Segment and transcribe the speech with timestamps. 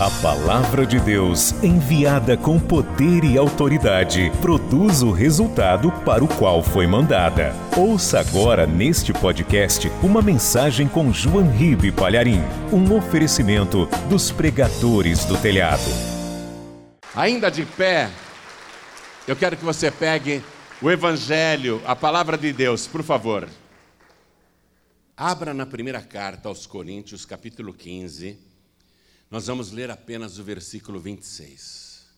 [0.00, 6.62] A palavra de Deus, enviada com poder e autoridade, produz o resultado para o qual
[6.62, 7.52] foi mandada.
[7.76, 12.40] Ouça agora neste podcast uma mensagem com João Ribe Palharim,
[12.72, 15.90] um oferecimento dos pregadores do telhado.
[17.12, 18.08] Ainda de pé,
[19.26, 20.44] eu quero que você pegue
[20.80, 23.48] o Evangelho, a palavra de Deus, por favor.
[25.16, 28.47] Abra na primeira carta aos Coríntios, capítulo 15.
[29.30, 32.08] Nós vamos ler apenas o versículo 26.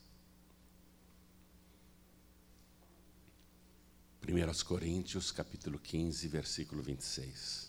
[4.29, 7.69] 1 Coríntios, capítulo 15, versículo 26.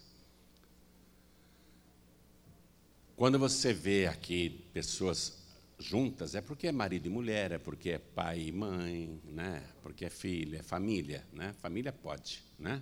[3.15, 5.39] Quando você vê aqui pessoas
[5.79, 9.63] juntas, é porque é marido e mulher, é porque é pai e mãe, né?
[9.81, 11.25] porque é filha, é família.
[11.33, 11.53] Né?
[11.53, 12.43] Família pode.
[12.59, 12.79] Né?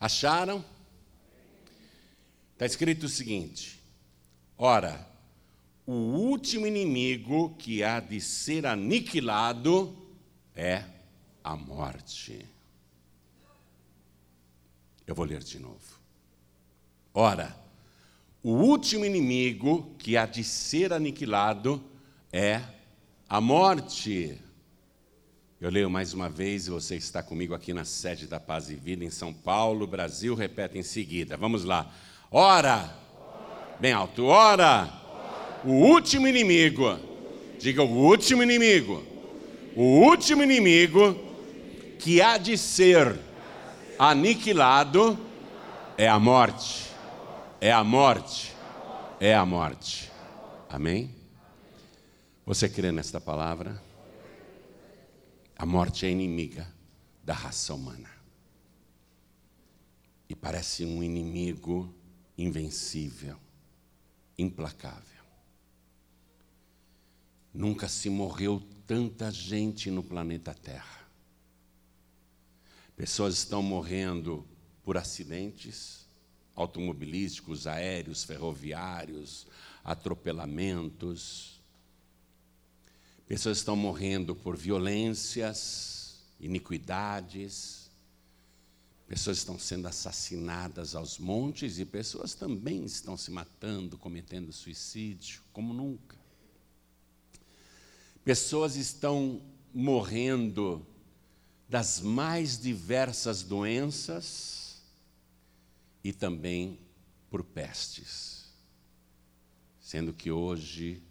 [0.00, 0.64] Acharam?
[2.54, 3.78] Está escrito o seguinte:
[4.56, 5.13] Ora,
[5.86, 9.94] o último inimigo que há de ser aniquilado
[10.54, 10.82] é
[11.42, 12.44] a morte.
[15.06, 16.00] Eu vou ler de novo.
[17.12, 17.54] Ora,
[18.42, 21.82] o último inimigo que há de ser aniquilado
[22.32, 22.62] é
[23.28, 24.40] a morte.
[25.60, 28.74] Eu leio mais uma vez, e você está comigo aqui na sede da Paz e
[28.74, 31.36] Vida, em São Paulo, Brasil, repete em seguida.
[31.36, 31.92] Vamos lá.
[32.30, 32.98] Ora,
[33.78, 35.03] bem alto, ora
[35.64, 36.98] o último inimigo,
[37.58, 39.02] diga o último inimigo,
[39.74, 41.18] o último inimigo
[41.98, 43.18] que há de ser
[43.98, 45.18] aniquilado
[45.96, 46.90] é a morte.
[47.60, 48.54] É a morte.
[49.18, 50.10] É a morte.
[50.68, 51.14] Amém?
[52.44, 53.82] Você crê nesta palavra?
[55.56, 56.68] A morte é inimiga
[57.22, 58.10] da raça humana.
[60.28, 61.94] E parece um inimigo
[62.36, 63.36] invencível,
[64.36, 65.13] implacável.
[67.54, 71.08] Nunca se morreu tanta gente no planeta Terra.
[72.96, 74.44] Pessoas estão morrendo
[74.82, 76.04] por acidentes
[76.56, 79.46] automobilísticos, aéreos, ferroviários,
[79.84, 81.60] atropelamentos.
[83.26, 87.90] Pessoas estão morrendo por violências, iniquidades.
[89.06, 95.72] Pessoas estão sendo assassinadas aos montes e pessoas também estão se matando, cometendo suicídio, como
[95.72, 96.23] nunca.
[98.24, 99.42] Pessoas estão
[99.72, 100.86] morrendo
[101.68, 104.82] das mais diversas doenças
[106.02, 106.78] e também
[107.28, 108.48] por pestes.
[109.78, 111.02] Sendo que hoje,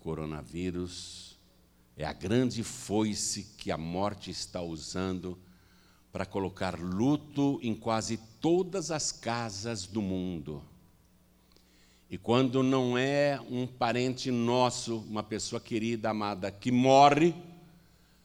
[0.00, 1.38] coronavírus
[1.96, 5.38] é a grande foice que a morte está usando
[6.10, 10.64] para colocar luto em quase todas as casas do mundo.
[12.10, 17.34] E quando não é um parente nosso, uma pessoa querida, amada, que morre,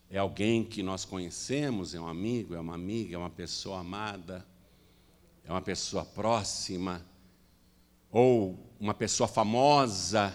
[0.10, 4.46] é alguém que nós conhecemos, é um amigo, é uma amiga, é uma pessoa amada,
[5.44, 7.06] é uma pessoa próxima,
[8.10, 10.34] ou uma pessoa famosa,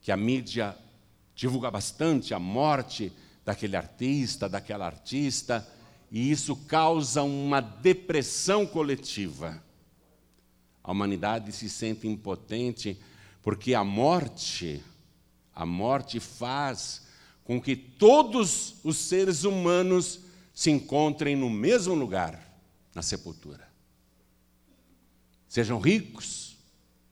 [0.00, 0.76] que a mídia
[1.34, 3.12] divulga bastante a morte
[3.44, 5.66] daquele artista, daquela artista,
[6.12, 9.65] e isso causa uma depressão coletiva.
[10.86, 12.96] A humanidade se sente impotente
[13.42, 14.80] porque a morte,
[15.52, 17.08] a morte faz
[17.42, 20.20] com que todos os seres humanos
[20.54, 22.40] se encontrem no mesmo lugar,
[22.94, 23.68] na sepultura.
[25.48, 26.56] Sejam ricos,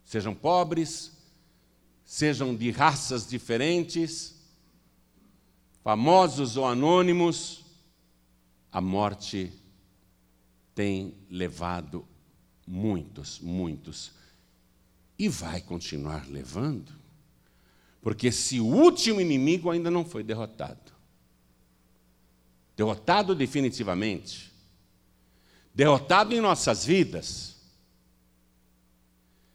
[0.04, 1.10] sejam pobres,
[2.04, 4.36] sejam de raças diferentes,
[5.82, 7.64] famosos ou anônimos,
[8.70, 9.52] a morte
[10.76, 12.06] tem levado
[12.66, 14.12] Muitos, muitos.
[15.18, 16.92] E vai continuar levando,
[18.02, 20.92] porque esse último inimigo ainda não foi derrotado.
[22.76, 24.52] Derrotado definitivamente.
[25.74, 27.56] Derrotado em nossas vidas.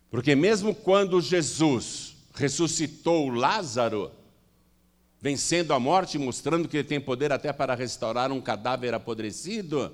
[0.09, 4.12] Porque mesmo quando Jesus ressuscitou Lázaro,
[5.22, 9.94] vencendo a morte, mostrando que ele tem poder até para restaurar um cadáver apodrecido,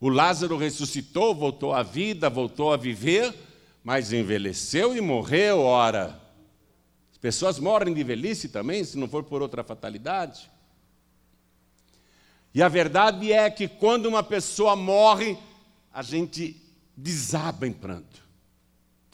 [0.00, 3.34] o Lázaro ressuscitou, voltou à vida, voltou a viver,
[3.82, 6.20] mas envelheceu e morreu, ora.
[7.10, 10.48] As pessoas morrem de velhice também, se não for por outra fatalidade.
[12.54, 15.36] E a verdade é que quando uma pessoa morre,
[15.92, 16.56] a gente
[16.96, 18.22] desaba em pranto.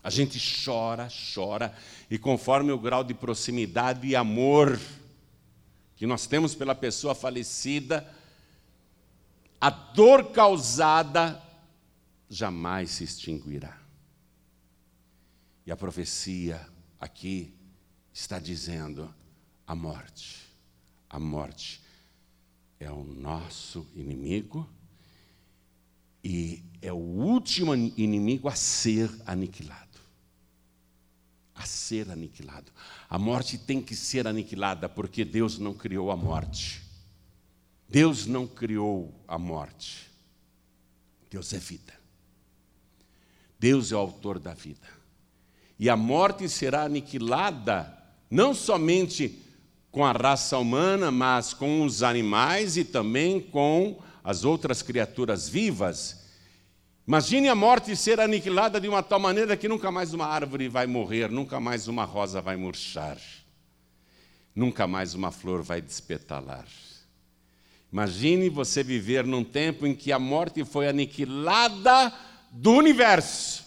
[0.03, 1.75] A gente chora, chora,
[2.11, 4.79] e conforme o grau de proximidade e amor
[5.97, 8.07] que nós temos pela pessoa falecida,
[9.65, 11.43] a dor causada
[12.29, 13.81] jamais se extinguirá.
[15.65, 16.61] E a profecia
[17.01, 17.55] aqui
[18.13, 19.13] está dizendo:
[19.67, 20.43] a morte,
[21.09, 21.81] a morte
[22.79, 24.69] é o nosso inimigo
[26.23, 29.99] e é o último inimigo a ser aniquilado.
[31.55, 32.71] A ser aniquilado.
[33.09, 36.84] A morte tem que ser aniquilada porque Deus não criou a morte.
[37.89, 40.11] Deus não criou a morte.
[41.31, 41.93] Deus é vida.
[43.59, 44.87] Deus é o autor da vida.
[45.79, 47.97] E a morte será aniquilada
[48.31, 49.41] não somente
[49.91, 56.25] com a raça humana, mas com os animais e também com as outras criaturas vivas.
[57.07, 60.87] Imagine a morte ser aniquilada de uma tal maneira que nunca mais uma árvore vai
[60.87, 63.19] morrer, nunca mais uma rosa vai murchar,
[64.55, 66.67] nunca mais uma flor vai despetalar.
[67.95, 72.13] Imagine você viver num tempo em que a morte foi aniquilada
[72.51, 73.65] do universo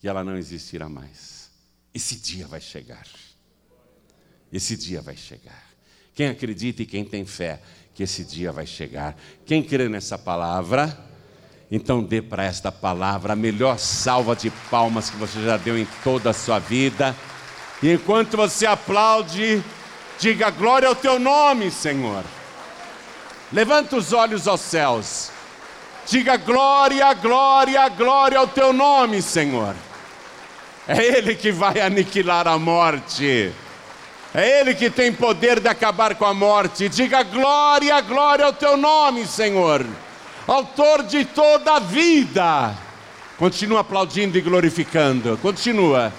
[0.00, 1.50] e ela não existirá mais.
[1.92, 3.04] Esse dia vai chegar.
[4.52, 5.60] Esse dia vai chegar.
[6.14, 7.60] Quem acredita e quem tem fé
[7.92, 9.16] que esse dia vai chegar.
[9.44, 10.96] Quem crê nessa palavra,
[11.72, 15.88] então dê para esta palavra a melhor salva de palmas que você já deu em
[16.04, 17.12] toda a sua vida.
[17.82, 19.64] E enquanto você aplaude,
[20.20, 22.24] diga glória ao teu nome, Senhor.
[23.52, 25.30] Levanta os olhos aos céus.
[26.06, 29.74] Diga glória, glória, glória ao teu nome, Senhor.
[30.86, 33.52] É Ele que vai aniquilar a morte.
[34.34, 36.88] É Ele que tem poder de acabar com a morte.
[36.88, 39.84] Diga glória, glória ao teu nome, Senhor.
[40.46, 42.74] Autor de toda a vida.
[43.38, 45.38] Continua aplaudindo e glorificando.
[45.38, 46.12] Continua.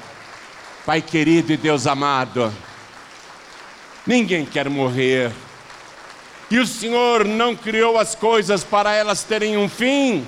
[0.86, 2.54] Pai querido e Deus amado.
[4.06, 5.32] Ninguém quer morrer.
[6.52, 10.28] E o Senhor não criou as coisas para elas terem um fim.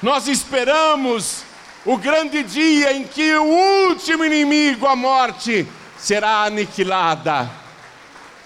[0.00, 1.42] Nós esperamos
[1.84, 3.42] o grande dia em que o
[3.88, 5.66] último inimigo, a morte,
[5.98, 7.50] será aniquilada.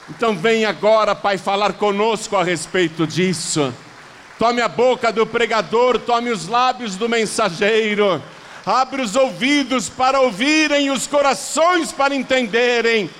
[0.09, 3.75] Então vem agora, Pai, falar conosco a respeito disso.
[4.39, 8.23] Tome a boca do pregador, tome os lábios do mensageiro,
[8.65, 13.11] abre os ouvidos para ouvirem, os corações para entenderem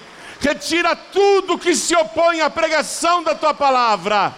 [0.41, 4.35] retira tudo que se opõe à pregação da tua palavra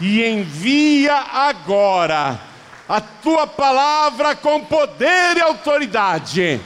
[0.00, 2.40] e envia agora
[2.88, 6.60] a tua palavra com poder e autoridade,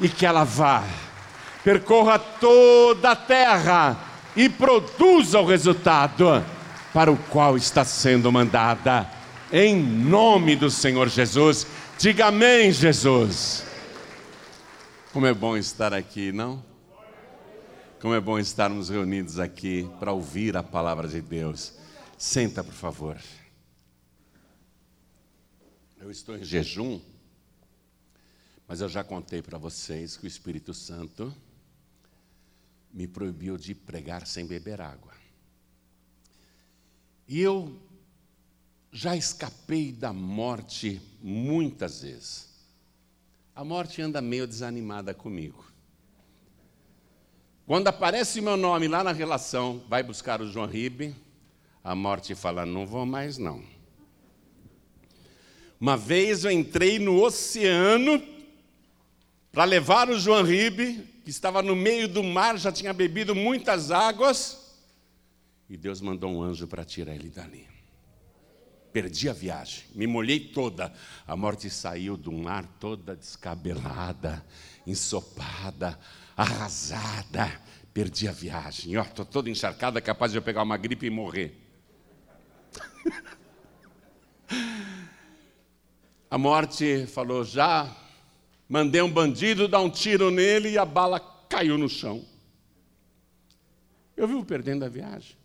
[0.00, 0.82] e que ela vá,
[1.64, 3.96] percorra toda a terra
[4.36, 6.44] e produza o resultado
[6.92, 9.08] para o qual está sendo mandada,
[9.50, 11.66] em nome do Senhor Jesus.
[11.98, 13.64] Diga amém, Jesus.
[15.12, 16.71] Como é bom estar aqui, não?
[18.02, 21.74] Como é bom estarmos reunidos aqui para ouvir a palavra de Deus.
[22.18, 23.16] Senta, por favor.
[26.00, 27.00] Eu estou em jejum,
[28.66, 31.32] mas eu já contei para vocês que o Espírito Santo
[32.92, 35.12] me proibiu de pregar sem beber água.
[37.28, 37.80] E eu
[38.90, 42.48] já escapei da morte muitas vezes.
[43.54, 45.71] A morte anda meio desanimada comigo.
[47.66, 51.14] Quando aparece meu nome lá na relação, vai buscar o João Ribe,
[51.82, 53.62] a morte fala: não vou mais não.
[55.80, 58.22] Uma vez eu entrei no oceano
[59.52, 63.90] para levar o João Ribe, que estava no meio do mar, já tinha bebido muitas
[63.90, 64.76] águas,
[65.70, 67.68] e Deus mandou um anjo para tirar ele dali.
[68.92, 70.92] Perdi a viagem, me molhei toda.
[71.26, 74.44] A morte saiu do mar toda descabelada,
[74.86, 75.98] ensopada
[76.36, 77.50] arrasada.
[77.92, 78.98] Perdi a viagem.
[78.98, 81.58] Estou toda encharcada, capaz de eu pegar uma gripe e morrer.
[86.30, 87.94] a morte falou: já
[88.68, 92.24] mandei um bandido dar um tiro nele e a bala caiu no chão.
[94.16, 95.36] Eu vivo perdendo a viagem.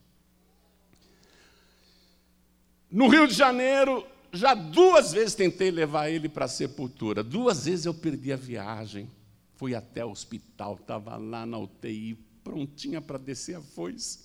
[2.89, 7.21] No Rio de Janeiro, já duas vezes tentei levar ele para a sepultura.
[7.23, 9.09] Duas vezes eu perdi a viagem.
[9.57, 14.19] Fui até o hospital, estava lá na UTI, prontinha para descer a foice.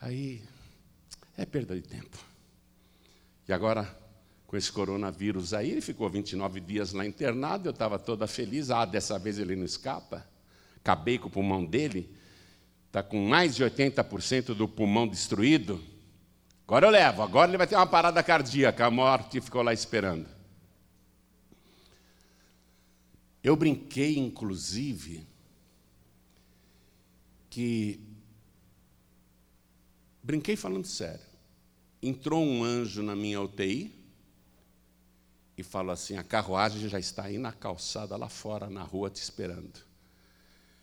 [0.00, 0.42] Aí,
[1.36, 2.16] é perda de tempo.
[3.48, 3.84] E agora,
[4.46, 8.70] com esse coronavírus aí, ele ficou 29 dias lá internado, eu estava toda feliz.
[8.70, 10.24] Ah, dessa vez ele não escapa.
[10.76, 12.08] Acabei com o pulmão dele,
[12.86, 15.82] está com mais de 80% do pulmão destruído.
[16.64, 18.86] Agora eu levo, agora ele vai ter uma parada cardíaca.
[18.86, 20.35] A morte ficou lá esperando.
[23.46, 25.24] Eu brinquei, inclusive,
[27.48, 28.00] que.
[30.20, 31.24] Brinquei falando sério.
[32.02, 33.94] Entrou um anjo na minha UTI
[35.56, 39.22] e falou assim: a carruagem já está aí na calçada lá fora, na rua, te
[39.22, 39.78] esperando.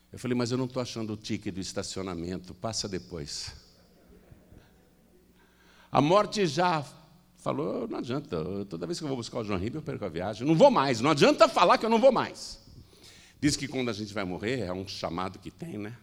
[0.10, 3.54] Eu falei, mas eu não estou achando o ticket do estacionamento, passa depois.
[5.92, 6.82] A morte já
[7.44, 8.38] falou, não adianta,
[8.70, 10.48] toda vez que eu vou buscar o João Ribeiro, eu perco a viagem.
[10.48, 12.64] Não vou mais, não adianta falar que eu não vou mais.
[13.42, 15.98] Diz que quando a gente vai morrer, é um chamado que tem, né?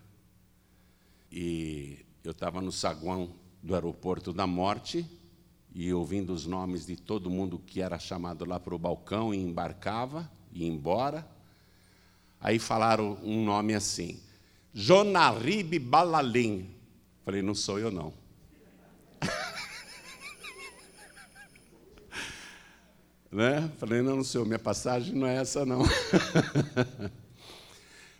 [1.32, 3.30] E eu estava no saguão
[3.62, 5.06] do aeroporto da morte,
[5.74, 9.38] e ouvindo os nomes de todo mundo que era chamado lá para o balcão e
[9.38, 11.26] embarcava, e ia embora.
[12.38, 14.20] Aí falaram um nome assim,
[14.74, 16.68] Jonarib Balalim.
[17.24, 18.19] Falei, não sou eu não.
[23.30, 23.70] Né?
[23.78, 25.82] Falei, não, não sou, minha passagem não é essa não.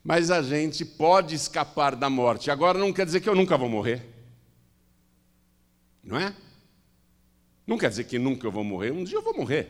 [0.05, 2.51] Mas a gente pode escapar da morte.
[2.51, 4.07] Agora não quer dizer que eu nunca vou morrer.
[6.03, 6.35] Não é?
[7.67, 9.69] Não quer dizer que nunca eu vou morrer, um dia eu vou morrer.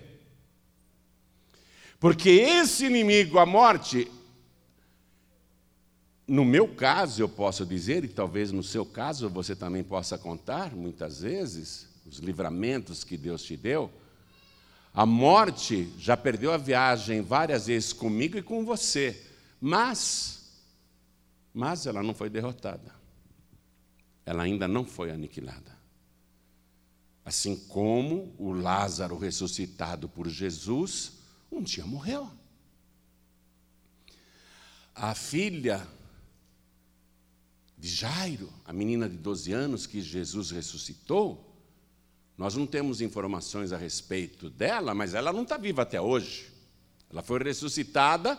[1.99, 4.11] Porque esse inimigo, a morte,
[6.27, 10.75] no meu caso eu posso dizer, e talvez no seu caso você também possa contar,
[10.75, 13.91] muitas vezes, os livramentos que Deus te deu.
[14.93, 19.25] A morte já perdeu a viagem várias vezes comigo e com você,
[19.61, 20.63] mas,
[21.55, 22.95] mas ela não foi derrotada.
[24.27, 25.79] Ela ainda não foi aniquilada.
[27.25, 31.13] Assim como o Lázaro ressuscitado por Jesus,
[31.51, 32.29] um dia morreu.
[34.95, 35.87] A filha
[37.79, 41.50] de Jairo, a menina de 12 anos que Jesus ressuscitou,
[42.41, 46.49] nós não temos informações a respeito dela, mas ela não está viva até hoje.
[47.13, 48.39] Ela foi ressuscitada,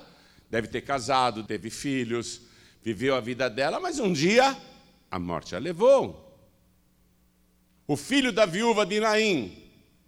[0.50, 2.42] deve ter casado, teve filhos,
[2.82, 4.58] viveu a vida dela, mas um dia
[5.12, 6.36] a morte a levou
[7.86, 9.56] o filho da viúva de Naim.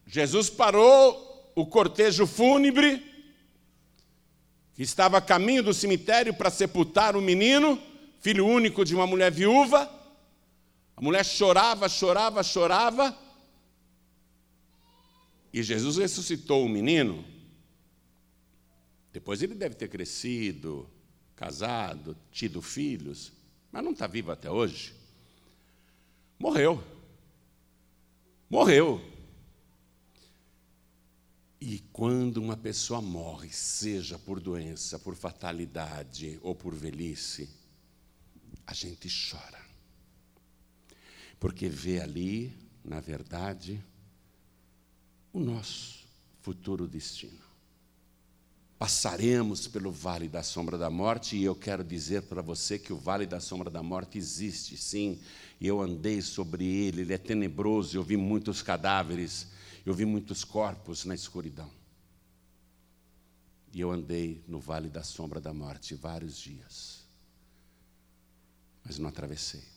[0.07, 2.97] Jesus parou o cortejo fúnebre,
[4.73, 7.79] que estava a caminho do cemitério para sepultar o menino,
[8.21, 9.87] filho único de uma mulher viúva.
[10.97, 13.21] A mulher chorava, chorava, chorava.
[15.53, 17.23] E Jesus ressuscitou o menino.
[19.13, 20.89] Depois ele deve ter crescido,
[21.35, 23.31] casado, tido filhos,
[23.71, 24.93] mas não está vivo até hoje.
[26.39, 26.83] Morreu
[28.53, 29.01] morreu.
[31.59, 37.49] E quando uma pessoa morre, seja por doença, por fatalidade ou por velhice,
[38.67, 39.59] a gente chora.
[41.39, 42.55] Porque vê ali,
[42.85, 43.83] na verdade,
[45.33, 46.05] o nosso
[46.41, 47.41] futuro destino.
[48.77, 52.97] Passaremos pelo vale da sombra da morte, e eu quero dizer para você que o
[52.97, 55.19] vale da sombra da morte existe, sim,
[55.59, 59.47] e eu andei sobre ele, ele é tenebroso, eu vi muitos cadáveres,
[59.85, 61.71] eu vi muitos corpos na escuridão.
[63.73, 67.05] E eu andei no vale da sombra da morte vários dias,
[68.83, 69.72] mas não atravessei.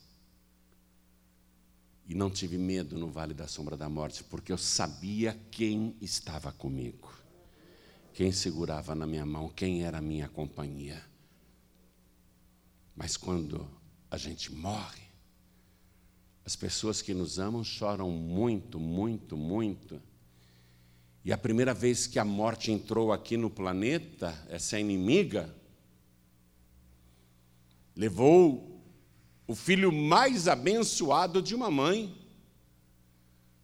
[2.09, 6.53] E não tive medo no vale da sombra da morte, porque eu sabia quem estava
[6.53, 7.13] comigo,
[8.15, 11.03] quem segurava na minha mão, quem era a minha companhia.
[12.95, 13.69] Mas quando
[14.11, 15.03] a gente morre,
[16.45, 20.01] as pessoas que nos amam choram muito, muito, muito.
[21.25, 25.53] E a primeira vez que a morte entrou aqui no planeta, essa inimiga,
[27.97, 28.76] levou
[29.47, 32.15] o filho mais abençoado de uma mãe,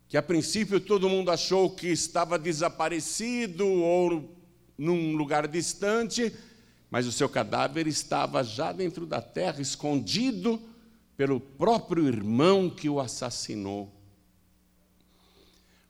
[0.09, 4.37] que a princípio todo mundo achou que estava desaparecido ou
[4.77, 6.33] num lugar distante,
[6.91, 10.61] mas o seu cadáver estava já dentro da terra, escondido
[11.17, 13.91] pelo próprio irmão que o assassinou.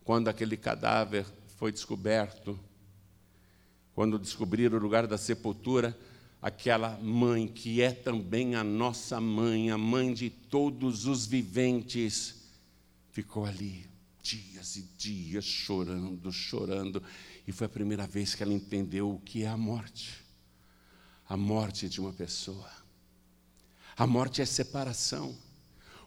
[0.04, 2.58] Quando aquele cadáver foi descoberto,
[3.94, 5.96] quando descobriram o lugar da sepultura,
[6.42, 12.42] aquela mãe que é também a nossa mãe, a mãe de todos os viventes,
[13.12, 13.86] ficou ali
[14.20, 17.02] dias e dias chorando, chorando,
[17.46, 20.22] e foi a primeira vez que ela entendeu o que é a morte
[21.32, 22.70] a morte de uma pessoa.
[23.96, 25.34] A morte é separação.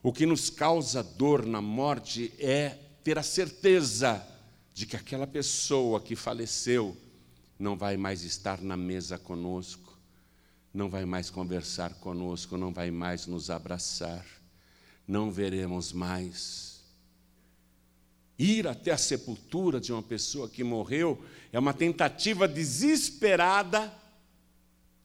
[0.03, 4.23] O que nos causa dor na morte é ter a certeza
[4.71, 6.95] de que aquela pessoa que faleceu
[7.57, 9.84] não vai mais estar na mesa conosco,
[10.75, 14.25] não vai mais conversar conosco, não vai mais nos abraçar,
[15.07, 16.83] não veremos mais.
[18.37, 23.91] Ir até a sepultura de uma pessoa que morreu é uma tentativa desesperada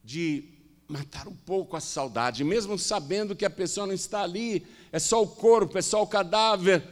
[0.02, 0.42] de
[0.88, 5.22] matar um pouco a saudade, mesmo sabendo que a pessoa não está ali, é só
[5.22, 6.82] o corpo, é só o cadáver.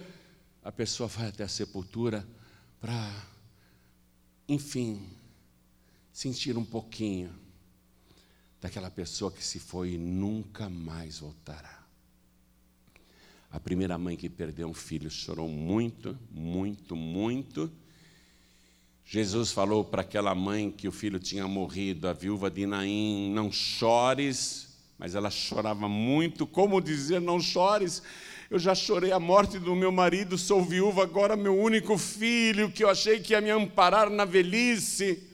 [0.62, 2.24] A pessoa vai até a sepultura
[2.80, 3.26] para,
[4.48, 5.04] enfim,
[6.12, 7.47] sentir um pouquinho
[8.60, 11.78] daquela pessoa que se foi e nunca mais voltará.
[13.50, 17.70] A primeira mãe que perdeu um filho chorou muito, muito, muito.
[19.06, 23.50] Jesus falou para aquela mãe que o filho tinha morrido, a viúva de Naim: Não
[23.50, 26.46] chores, mas ela chorava muito.
[26.46, 28.02] Como dizer, não chores?
[28.50, 32.84] Eu já chorei a morte do meu marido, sou viúva, agora meu único filho, que
[32.84, 35.27] eu achei que ia me amparar na velhice.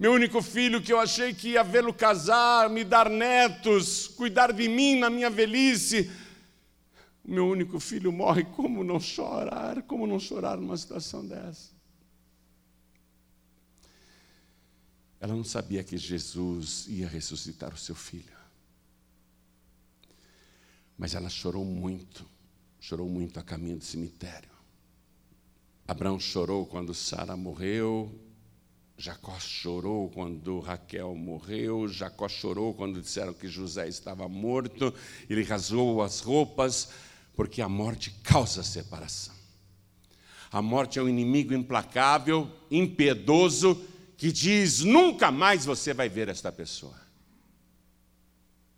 [0.00, 4.68] Meu único filho, que eu achei que ia vê-lo casar, me dar netos, cuidar de
[4.68, 6.10] mim na minha velhice
[7.30, 9.82] meu único filho morre, como não chorar?
[9.82, 11.70] Como não chorar numa situação dessa?
[15.20, 18.36] Ela não sabia que Jesus ia ressuscitar o seu filho.
[20.98, 22.26] Mas ela chorou muito,
[22.80, 24.50] chorou muito a caminho do cemitério.
[25.86, 28.12] Abraão chorou quando Sara morreu,
[29.00, 34.92] Jacó chorou quando Raquel morreu, Jacó chorou quando disseram que José estava morto,
[35.28, 36.90] ele rasgou as roupas,
[37.34, 39.34] porque a morte causa separação.
[40.52, 43.82] A morte é um inimigo implacável, impiedoso,
[44.18, 47.00] que diz: nunca mais você vai ver esta pessoa.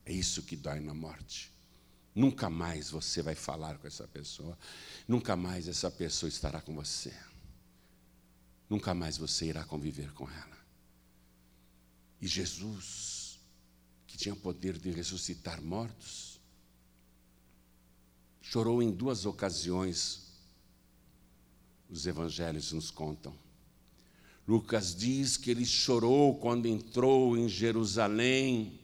[0.07, 1.51] É isso que dói na morte.
[2.15, 4.57] Nunca mais você vai falar com essa pessoa.
[5.09, 7.13] Nunca mais essa pessoa estará com você.
[8.73, 10.59] Nunca mais você irá conviver com ela.
[12.21, 13.39] E Jesus,
[14.07, 16.33] que tinha poder de ressuscitar mortos,
[18.53, 20.25] Chorou em duas ocasiões,
[21.89, 23.33] os evangelhos nos contam.
[24.47, 28.79] Lucas diz que ele chorou quando entrou em Jerusalém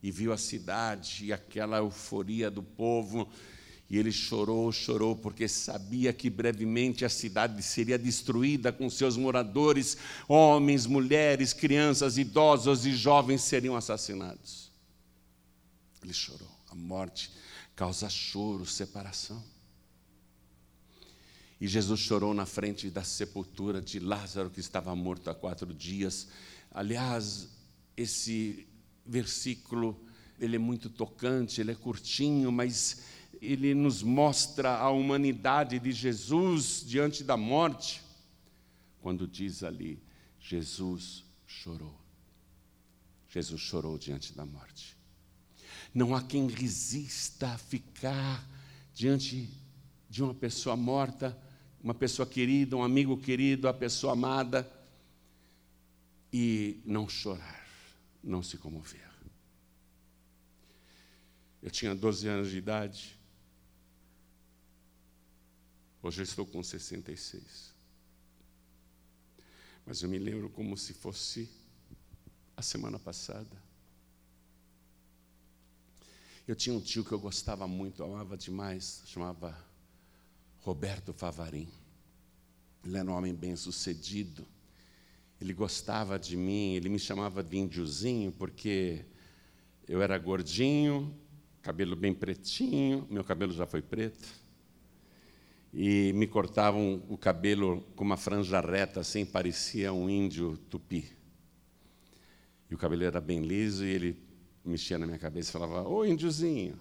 [0.00, 3.28] e viu a cidade e aquela euforia do povo.
[3.90, 9.96] E ele chorou, chorou, porque sabia que brevemente a cidade seria destruída com seus moradores,
[10.28, 14.70] homens, mulheres, crianças, idosos e jovens seriam assassinados.
[16.02, 16.48] Ele chorou.
[16.70, 17.30] A morte
[17.74, 19.42] causa choro, separação.
[21.60, 26.28] E Jesus chorou na frente da sepultura de Lázaro, que estava morto há quatro dias.
[26.70, 27.48] Aliás,
[27.96, 28.66] esse
[29.04, 29.98] versículo,
[30.38, 33.00] ele é muito tocante, ele é curtinho, mas
[33.40, 38.02] ele nos mostra a humanidade de Jesus diante da morte.
[39.00, 40.02] Quando diz ali,
[40.40, 41.94] Jesus chorou.
[43.28, 44.96] Jesus chorou diante da morte.
[45.94, 48.46] Não há quem resista a ficar
[48.94, 49.48] diante
[50.08, 51.38] de uma pessoa morta,
[51.82, 54.70] uma pessoa querida, um amigo querido, a pessoa amada,
[56.32, 57.66] e não chorar,
[58.22, 59.08] não se comover.
[61.62, 63.17] Eu tinha 12 anos de idade,
[66.02, 67.74] hoje eu estou com 66.
[69.84, 71.48] Mas eu me lembro como se fosse
[72.56, 73.56] a semana passada.
[76.46, 79.56] Eu tinha um tio que eu gostava muito, amava demais, chamava
[80.60, 81.68] Roberto Favarim.
[82.84, 84.46] Ele era um homem bem sucedido.
[85.40, 89.04] Ele gostava de mim, ele me chamava de índiozinho, porque
[89.86, 91.14] eu era gordinho,
[91.62, 94.28] cabelo bem pretinho, meu cabelo já foi preto.
[95.72, 101.10] E me cortavam o cabelo com uma franja reta, assim, parecia um índio tupi.
[102.70, 104.22] E o cabelo era bem liso e ele
[104.64, 106.78] mexia na minha cabeça e falava, ô índiozinho.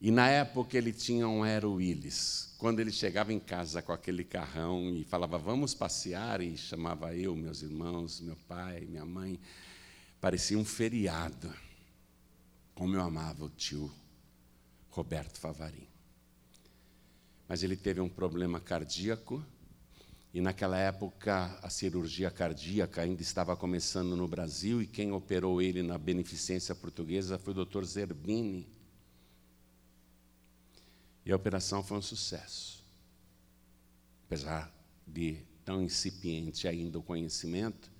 [0.00, 2.54] E na época ele tinha um Aero Willis.
[2.58, 7.36] Quando ele chegava em casa com aquele carrão e falava, vamos passear, e chamava eu,
[7.36, 9.38] meus irmãos, meu pai, minha mãe,
[10.20, 11.52] parecia um feriado.
[12.74, 13.92] Como eu amava o tio
[14.90, 15.91] Roberto Favarim.
[17.52, 19.44] Mas ele teve um problema cardíaco
[20.32, 25.82] e naquela época a cirurgia cardíaca ainda estava começando no Brasil e quem operou ele
[25.82, 27.84] na beneficência portuguesa foi o Dr.
[27.84, 28.66] Zerbini.
[31.26, 32.82] E a operação foi um sucesso.
[34.24, 34.74] Apesar
[35.06, 37.92] de tão incipiente ainda o conhecimento,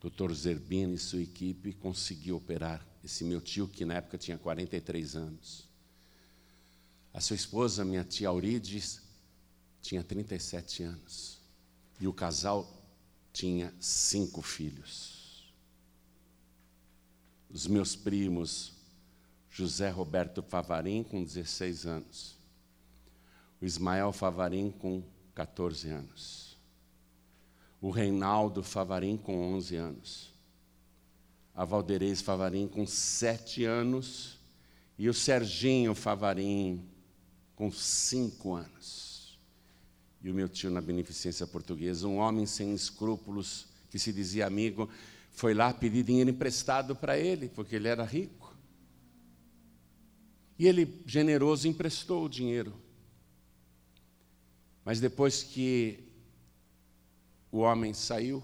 [0.00, 0.32] o Dr.
[0.32, 5.71] Zerbini e sua equipe conseguiu operar esse meu tio, que na época tinha 43 anos.
[7.12, 9.02] A sua esposa, minha tia Aurides,
[9.82, 11.38] tinha 37 anos.
[12.00, 12.66] E o casal
[13.32, 15.52] tinha cinco filhos.
[17.50, 18.72] Os meus primos,
[19.50, 22.36] José Roberto Favarim, com 16 anos.
[23.60, 25.02] O Ismael Favarim, com
[25.34, 26.56] 14 anos.
[27.80, 30.32] O Reinaldo Favarim, com 11 anos.
[31.54, 34.38] A Valderez Favarim, com 7 anos.
[34.98, 36.82] E o Serginho Favarim,
[37.54, 39.12] com 5 anos
[40.22, 44.88] e o meu tio na beneficência portuguesa, um homem sem escrúpulos que se dizia amigo,
[45.32, 48.56] foi lá pedir dinheiro emprestado para ele, porque ele era rico.
[50.58, 52.72] E ele, generoso, emprestou o dinheiro.
[54.84, 56.04] Mas depois que
[57.50, 58.42] o homem saiu,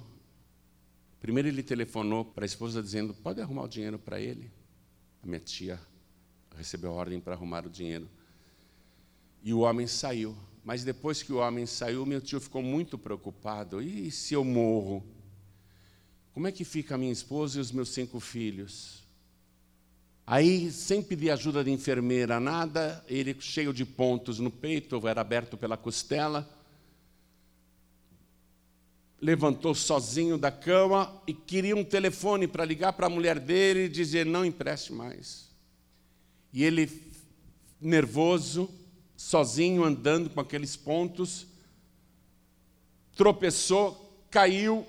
[1.20, 4.50] primeiro ele telefonou para a esposa dizendo: Pode arrumar o dinheiro para ele?
[5.22, 5.80] A minha tia
[6.56, 8.08] recebeu a ordem para arrumar o dinheiro.
[9.42, 10.36] E o homem saiu.
[10.64, 13.80] Mas depois que o homem saiu, meu tio ficou muito preocupado.
[13.80, 15.02] E se eu morro?
[16.32, 19.02] Como é que fica a minha esposa e os meus cinco filhos?
[20.26, 25.56] Aí, sem pedir ajuda de enfermeira, nada, ele cheio de pontos no peito, era aberto
[25.56, 26.46] pela costela,
[29.20, 33.88] levantou sozinho da cama e queria um telefone para ligar para a mulher dele e
[33.88, 35.48] dizer: não empreste mais.
[36.52, 36.90] E ele,
[37.80, 38.70] nervoso,
[39.18, 41.48] sozinho, andando com aqueles pontos,
[43.16, 44.86] tropeçou, caiu,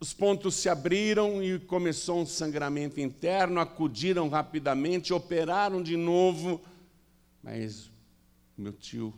[0.00, 6.60] os pontos se abriram e começou um sangramento interno, acudiram rapidamente, operaram de novo,
[7.40, 7.88] mas
[8.58, 9.14] meu tio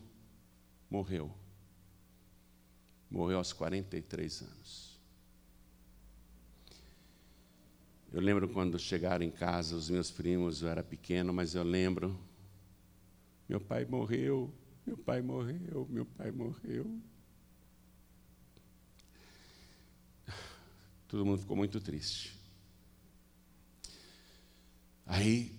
[0.91, 1.35] morreu.
[3.11, 5.01] Morreu aos 43 anos.
[8.13, 12.15] Eu lembro quando chegaram em casa os meus primos, eu era pequeno, mas eu lembro.
[13.49, 14.53] Meu pai morreu,
[14.87, 17.01] meu pai morreu, meu pai morreu.
[21.09, 22.39] Todo mundo ficou muito triste.
[25.07, 25.55] Aí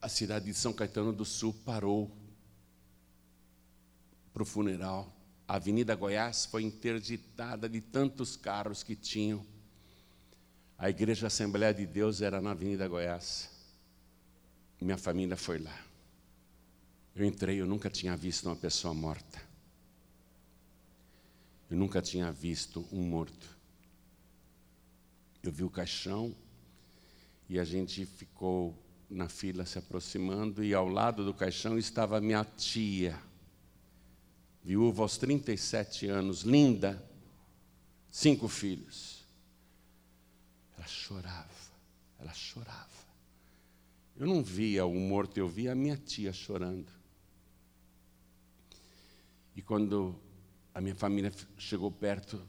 [0.00, 2.10] a cidade de São Caetano do Sul parou
[4.32, 5.12] para o funeral.
[5.46, 9.44] A Avenida Goiás foi interditada de tantos carros que tinham.
[10.78, 13.50] A Igreja Assembleia de Deus era na Avenida Goiás.
[14.80, 15.91] Minha família foi lá.
[17.14, 19.40] Eu entrei, eu nunca tinha visto uma pessoa morta.
[21.70, 23.56] Eu nunca tinha visto um morto.
[25.42, 26.34] Eu vi o caixão
[27.48, 28.74] e a gente ficou
[29.10, 33.18] na fila se aproximando e ao lado do caixão estava minha tia,
[34.64, 37.02] viúva aos 37 anos, linda,
[38.10, 39.26] cinco filhos.
[40.78, 41.48] Ela chorava,
[42.18, 42.88] ela chorava.
[44.16, 47.01] Eu não via o morto, eu via a minha tia chorando.
[49.54, 50.14] E quando
[50.74, 52.42] a minha família chegou perto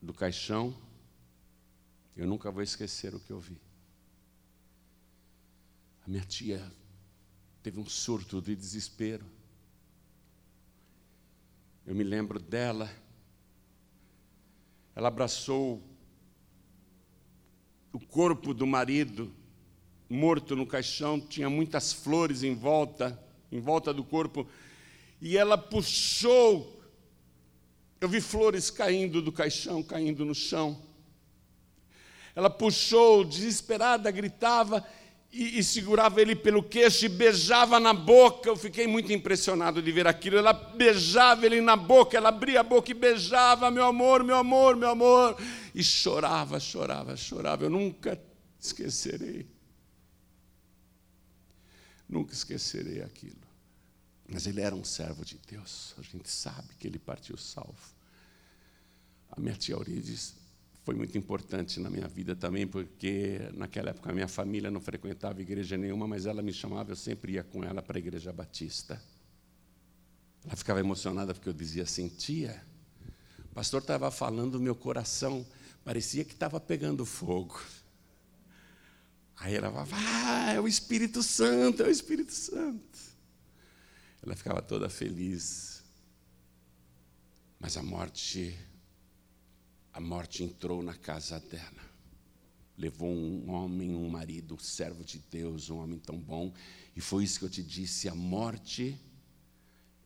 [0.00, 0.76] do caixão,
[2.16, 3.60] eu nunca vou esquecer o que eu vi.
[6.06, 6.72] A minha tia
[7.62, 9.24] teve um surto de desespero.
[11.86, 12.90] Eu me lembro dela.
[14.94, 15.82] Ela abraçou
[17.92, 19.32] o corpo do marido
[20.08, 23.18] morto no caixão, tinha muitas flores em volta,
[23.52, 24.46] em volta do corpo,
[25.20, 26.80] e ela puxou.
[28.00, 30.80] Eu vi flores caindo do caixão, caindo no chão.
[32.34, 34.86] Ela puxou, desesperada, gritava
[35.32, 38.48] e, e, segurava ele pelo queixo e beijava na boca.
[38.48, 40.38] Eu fiquei muito impressionado de ver aquilo.
[40.38, 44.76] Ela beijava ele na boca, ela abria a boca e beijava, meu amor, meu amor,
[44.76, 45.36] meu amor.
[45.74, 47.64] E chorava, chorava, chorava.
[47.64, 48.20] Eu nunca
[48.60, 49.46] esquecerei.
[52.08, 53.47] Nunca esquecerei aquilo.
[54.30, 55.94] Mas ele era um servo de Deus.
[55.98, 57.96] A gente sabe que ele partiu salvo.
[59.30, 60.34] A minha tia Aurides
[60.84, 65.40] foi muito importante na minha vida também, porque naquela época a minha família não frequentava
[65.40, 69.00] igreja nenhuma, mas ela me chamava, eu sempre ia com ela para a igreja batista.
[70.44, 72.62] Ela ficava emocionada porque eu dizia assim: tia,
[73.50, 75.46] o pastor estava falando, meu coração
[75.84, 77.60] parecia que estava pegando fogo.
[79.36, 82.98] Aí ela falava: ah, é o Espírito Santo, é o Espírito Santo.
[84.22, 85.82] Ela ficava toda feliz.
[87.60, 88.56] Mas a morte
[89.98, 91.88] a morte entrou na casa dela.
[92.76, 96.54] Levou um homem, um marido, um servo de Deus, um homem tão bom.
[96.94, 98.96] E foi isso que eu te disse: a morte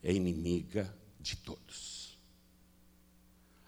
[0.03, 2.19] é inimiga de todos.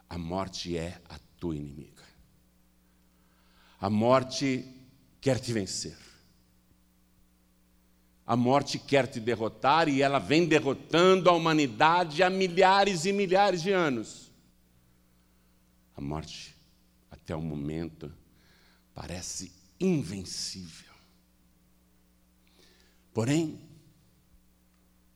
[0.09, 2.03] A morte é a tua inimiga.
[3.79, 4.67] A morte
[5.21, 5.99] quer te vencer.
[8.27, 13.63] A morte quer te derrotar e ela vem derrotando a humanidade há milhares e milhares
[13.63, 14.33] de anos.
[15.95, 16.57] A morte,
[17.11, 18.13] até o momento,
[18.95, 20.93] parece invencível.
[23.13, 23.61] Porém,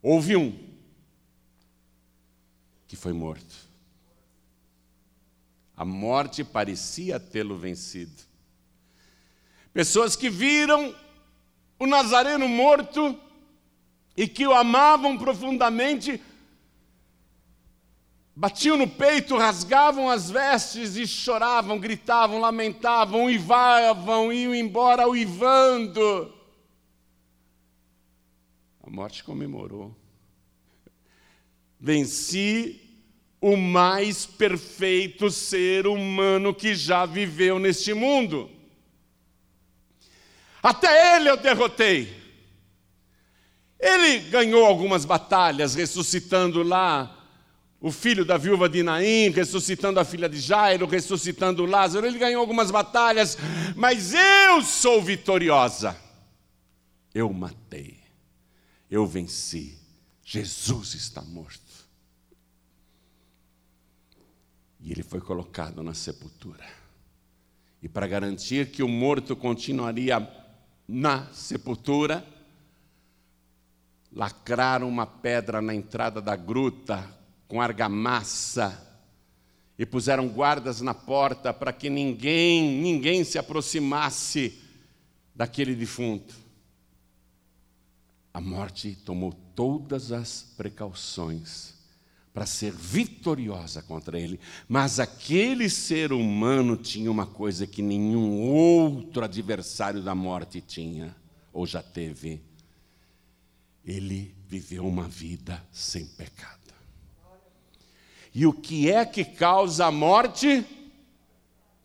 [0.02, 0.68] houve um
[2.86, 3.68] que foi morto.
[5.76, 8.22] A morte parecia tê-lo vencido.
[9.72, 10.94] Pessoas que viram
[11.78, 13.18] o Nazareno morto
[14.16, 16.20] e que o amavam profundamente,
[18.34, 26.34] batiam no peito, rasgavam as vestes e choravam, gritavam, lamentavam, uivavam, iam embora uivando.
[28.82, 29.94] A morte comemorou.
[31.78, 32.80] Venci
[33.40, 38.50] o mais perfeito ser humano que já viveu neste mundo.
[40.62, 42.16] Até ele eu derrotei.
[43.78, 47.14] Ele ganhou algumas batalhas, ressuscitando lá
[47.80, 52.06] o filho da viúva de Naim, ressuscitando a filha de Jairo, ressuscitando Lázaro.
[52.06, 53.38] Ele ganhou algumas batalhas,
[53.76, 55.96] mas eu sou vitoriosa.
[57.14, 57.98] Eu matei,
[58.90, 59.78] eu venci.
[60.24, 61.68] Jesus está morto.
[64.80, 66.64] E ele foi colocado na sepultura.
[67.82, 70.20] E para garantir que o morto continuaria
[70.88, 72.26] na sepultura,
[74.10, 77.06] lacraram uma pedra na entrada da gruta
[77.46, 78.86] com argamassa
[79.78, 84.60] e puseram guardas na porta para que ninguém, ninguém se aproximasse
[85.34, 86.34] daquele defunto.
[88.32, 91.77] A morte tomou todas as precauções
[92.38, 94.38] para ser vitoriosa contra ele.
[94.68, 101.16] Mas aquele ser humano tinha uma coisa que nenhum outro adversário da morte tinha,
[101.52, 102.40] ou já teve.
[103.84, 106.72] Ele viveu uma vida sem pecado.
[108.32, 110.64] E o que é que causa a morte?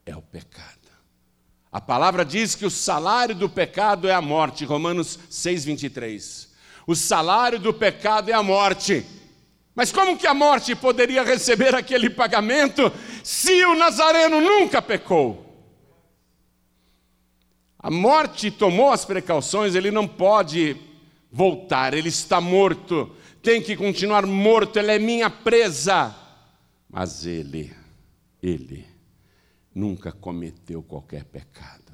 [0.06, 0.88] É o pecado.
[1.72, 6.50] A palavra diz que o salário do pecado é a morte, Romanos 6, 23.
[6.86, 9.04] O salário do pecado é a morte.
[9.76, 12.92] Mas como que a morte poderia receber aquele pagamento
[13.24, 15.44] se o Nazareno nunca pecou?
[17.80, 20.78] A morte tomou as precauções, ele não pode
[21.32, 26.16] voltar, ele está morto, tem que continuar morto, ele é minha presa.
[26.88, 27.76] Mas ele,
[28.42, 28.88] ele
[29.74, 31.92] nunca cometeu qualquer pecado,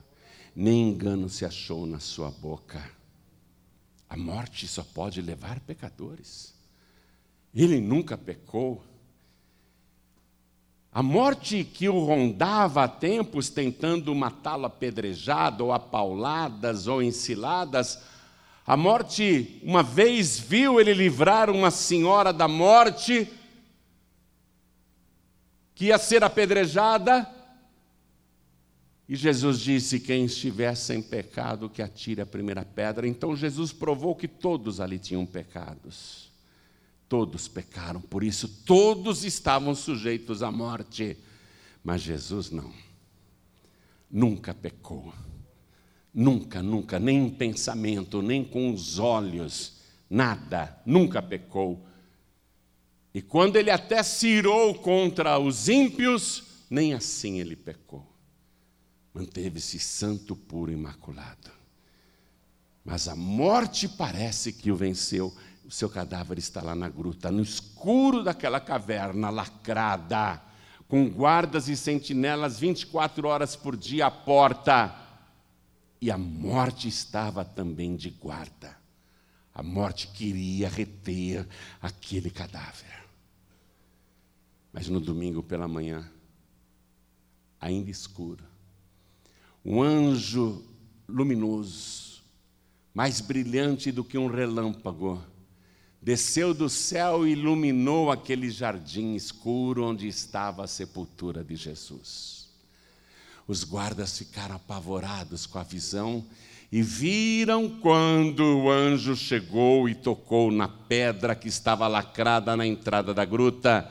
[0.54, 2.84] nem engano se achou na sua boca.
[4.10, 6.59] A morte só pode levar pecadores.
[7.54, 8.84] Ele nunca pecou.
[10.92, 18.00] A morte que o rondava há tempos, tentando matá-lo apedrejado, ou a pauladas, ou enciladas,
[18.66, 23.28] a morte, uma vez viu ele livrar uma senhora da morte,
[25.74, 27.28] que ia ser apedrejada,
[29.10, 33.08] e Jesus disse: Quem estiver sem pecado, que atire a primeira pedra.
[33.08, 36.29] Então Jesus provou que todos ali tinham pecados.
[37.10, 41.18] Todos pecaram, por isso todos estavam sujeitos à morte.
[41.84, 42.72] Mas Jesus não.
[44.10, 45.12] Nunca pecou.
[46.14, 49.78] Nunca, nunca, nem em pensamento, nem com os olhos,
[50.10, 51.86] nada, nunca pecou.
[53.14, 58.06] E quando ele até se irou contra os ímpios, nem assim ele pecou.
[59.14, 61.52] Manteve-se santo, puro, imaculado.
[62.84, 65.36] Mas a morte parece que o venceu
[65.70, 70.42] o seu cadáver está lá na gruta, no escuro daquela caverna lacrada,
[70.88, 74.96] com guardas e sentinelas 24 horas por dia à porta.
[76.02, 78.76] E a morte estava também de guarda.
[79.54, 81.48] A morte queria reter
[81.80, 83.04] aquele cadáver.
[84.74, 86.10] Mas no domingo pela manhã,
[87.62, 88.44] ainda escuro,
[89.64, 90.66] um anjo
[91.08, 92.24] luminoso,
[92.92, 95.24] mais brilhante do que um relâmpago,
[96.02, 102.48] desceu do céu e iluminou aquele jardim escuro onde estava a sepultura de Jesus.
[103.48, 106.24] Os guardas ficaram apavorados com a visão
[106.72, 113.14] e viram quando o anjo chegou e tocou na pedra que estava lacrada na entrada
[113.14, 113.90] da gruta.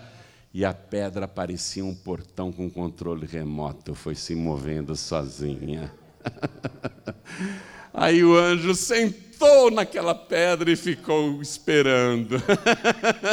[0.55, 5.92] E a pedra parecia um portão com controle remoto, foi se movendo sozinha.
[8.00, 12.37] Aí o anjo sentou naquela pedra e ficou esperando.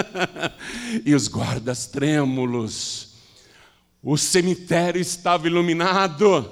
[1.05, 3.13] e os guardas trêmulos.
[4.01, 6.51] O cemitério estava iluminado.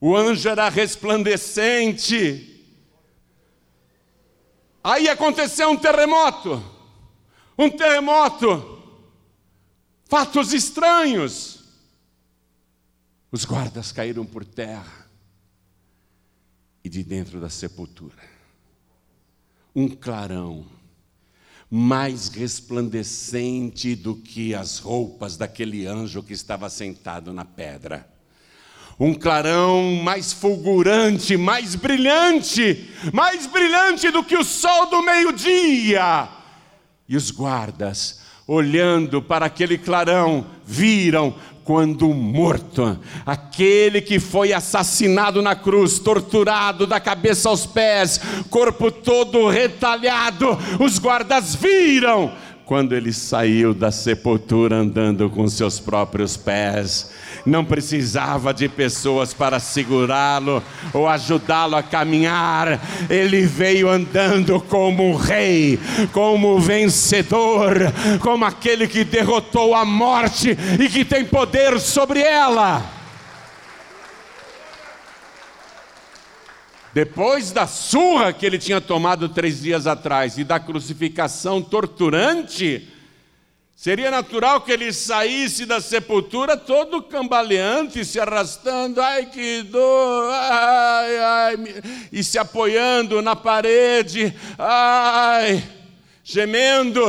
[0.00, 2.66] O anjo era resplandecente.
[4.82, 6.60] Aí aconteceu um terremoto.
[7.56, 8.82] Um terremoto.
[10.04, 11.62] Fatos estranhos.
[13.30, 14.97] Os guardas caíram por terra
[16.84, 18.16] e de dentro da sepultura.
[19.74, 20.66] Um clarão
[21.70, 28.08] mais resplandecente do que as roupas daquele anjo que estava sentado na pedra.
[28.98, 36.28] Um clarão mais fulgurante, mais brilhante, mais brilhante do que o sol do meio-dia.
[37.08, 41.36] E os guardas olhando para aquele clarão, viram
[41.68, 49.50] quando morto, aquele que foi assassinado na cruz, torturado da cabeça aos pés, corpo todo
[49.50, 52.32] retalhado, os guardas viram
[52.68, 57.10] quando ele saiu da sepultura andando com seus próprios pés.
[57.46, 62.78] Não precisava de pessoas para segurá-lo ou ajudá-lo a caminhar.
[63.08, 65.80] Ele veio andando como rei,
[66.12, 72.97] como vencedor, como aquele que derrotou a morte e que tem poder sobre ela.
[76.98, 82.88] Depois da surra que ele tinha tomado três dias atrás e da crucificação torturante,
[83.76, 91.18] seria natural que ele saísse da sepultura todo cambaleante, se arrastando, ai que dor, ai,
[91.18, 91.56] ai,
[92.10, 95.62] e se apoiando na parede, ai,
[96.24, 97.00] gemendo.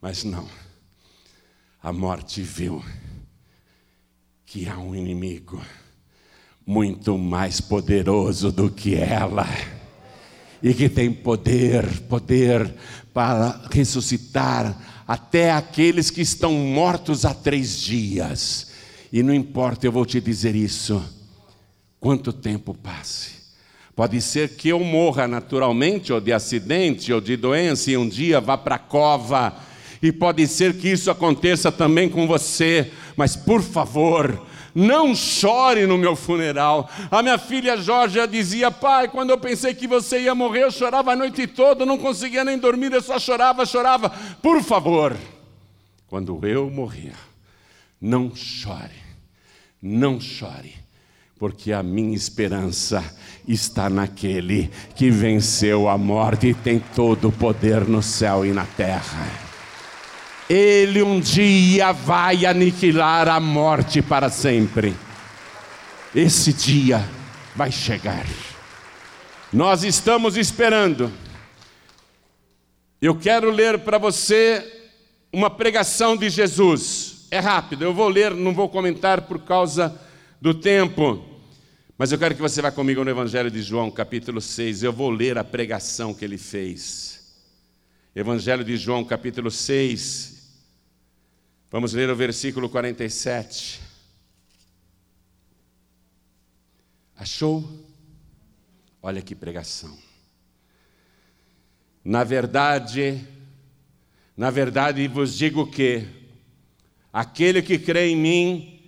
[0.00, 0.48] Mas não,
[1.82, 2.84] a morte viu
[4.46, 5.60] que há um inimigo
[6.66, 9.48] muito mais poderoso do que ela,
[10.62, 12.72] e que tem poder, poder
[13.12, 18.70] para ressuscitar até aqueles que estão mortos há três dias.
[19.12, 21.02] E não importa, eu vou te dizer isso,
[22.00, 23.42] quanto tempo passe.
[23.94, 28.40] Pode ser que eu morra naturalmente, ou de acidente, ou de doença, e um dia
[28.40, 29.54] vá para a cova.
[30.00, 35.98] E pode ser que isso aconteça também com você, mas por favor, não chore no
[35.98, 36.88] meu funeral.
[37.10, 41.12] A minha filha Jorge dizia: Pai, quando eu pensei que você ia morrer, eu chorava
[41.12, 44.10] a noite toda, não conseguia nem dormir, eu só chorava, chorava.
[44.40, 45.16] Por favor,
[46.08, 47.14] quando eu morrer,
[48.00, 49.02] não chore,
[49.80, 50.74] não chore,
[51.38, 53.02] porque a minha esperança
[53.46, 58.64] está naquele que venceu a morte e tem todo o poder no céu e na
[58.64, 59.41] terra.
[60.48, 64.94] Ele um dia vai aniquilar a morte para sempre.
[66.14, 67.02] Esse dia
[67.54, 68.26] vai chegar.
[69.52, 71.12] Nós estamos esperando.
[73.00, 74.64] Eu quero ler para você
[75.32, 77.26] uma pregação de Jesus.
[77.30, 79.98] É rápido, eu vou ler, não vou comentar por causa
[80.40, 81.24] do tempo.
[81.96, 84.82] Mas eu quero que você vá comigo no Evangelho de João, capítulo 6.
[84.82, 87.11] Eu vou ler a pregação que ele fez.
[88.14, 90.32] Evangelho de João, capítulo 6,
[91.72, 93.80] Vamos ler o versículo 47.
[97.16, 97.66] Achou?
[99.02, 99.96] Olha que pregação.
[102.04, 103.26] Na verdade,
[104.36, 106.06] na verdade vos digo que
[107.10, 108.82] aquele que crê em mim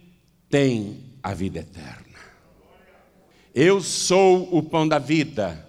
[0.51, 2.19] tem a vida eterna.
[3.55, 5.67] Eu sou o pão da vida.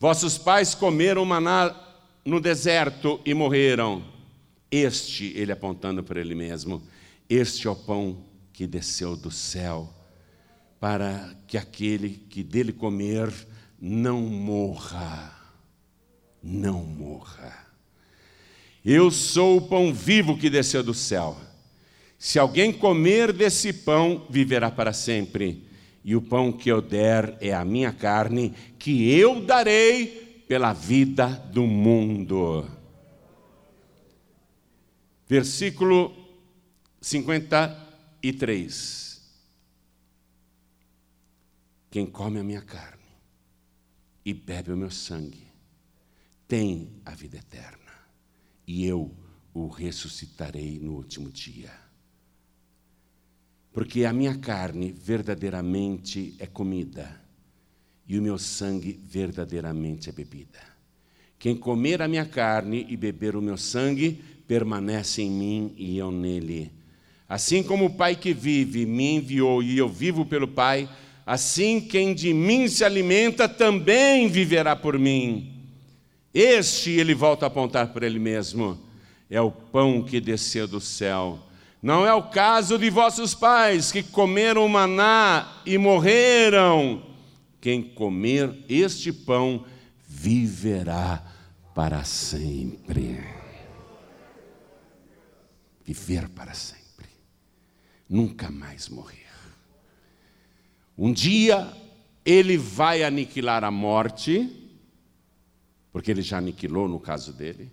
[0.00, 1.87] Vossos pais comeram maná
[2.28, 4.04] no deserto e morreram.
[4.70, 6.82] Este, ele apontando para ele mesmo,
[7.28, 9.88] este é o pão que desceu do céu,
[10.78, 13.32] para que aquele que dele comer
[13.80, 15.34] não morra.
[16.42, 17.66] Não morra.
[18.84, 21.36] Eu sou o pão vivo que desceu do céu.
[22.18, 25.66] Se alguém comer desse pão, viverá para sempre.
[26.04, 31.26] E o pão que eu der é a minha carne, que eu darei pela vida
[31.52, 32.66] do mundo
[35.28, 36.16] versículo
[37.00, 39.08] 53.
[41.90, 43.04] Quem come a minha carne
[44.24, 45.46] e bebe o meu sangue
[46.46, 47.92] tem a vida eterna,
[48.66, 49.14] e eu
[49.52, 51.70] o ressuscitarei no último dia.
[53.70, 57.20] Porque a minha carne verdadeiramente é comida,
[58.08, 60.58] e o meu sangue verdadeiramente é bebida.
[61.38, 66.10] Quem comer a minha carne e beber o meu sangue permanece em mim e eu
[66.10, 66.72] nele.
[67.28, 70.88] Assim como o Pai que vive me enviou e eu vivo pelo Pai,
[71.26, 75.52] assim quem de mim se alimenta também viverá por mim.
[76.32, 78.78] Este, ele volta a apontar para ele mesmo,
[79.28, 81.38] é o pão que desceu do céu.
[81.82, 87.07] Não é o caso de vossos pais que comeram maná e morreram.
[87.60, 89.64] Quem comer este pão
[90.06, 91.24] viverá
[91.74, 93.38] para sempre
[95.88, 97.06] viver para sempre,
[98.06, 99.26] nunca mais morrer.
[100.98, 101.66] Um dia
[102.26, 104.54] ele vai aniquilar a morte,
[105.90, 107.72] porque ele já aniquilou no caso dele,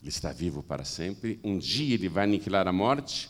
[0.00, 1.40] ele está vivo para sempre.
[1.42, 3.28] Um dia ele vai aniquilar a morte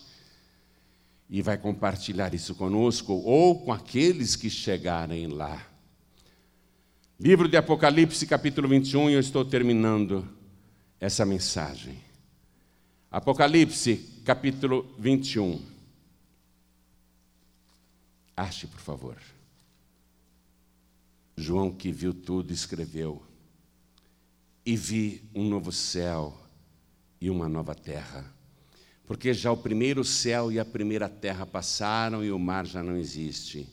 [1.32, 5.66] e vai compartilhar isso conosco ou com aqueles que chegarem lá.
[7.18, 10.28] Livro de Apocalipse, capítulo 21, e eu estou terminando
[11.00, 11.98] essa mensagem.
[13.10, 15.58] Apocalipse, capítulo 21.
[18.36, 19.16] Ache, por favor.
[21.34, 23.22] João, que viu tudo, escreveu:
[24.66, 26.38] E vi um novo céu
[27.18, 28.41] e uma nova terra.
[29.12, 32.96] Porque já o primeiro céu e a primeira terra passaram e o mar já não
[32.96, 33.68] existe.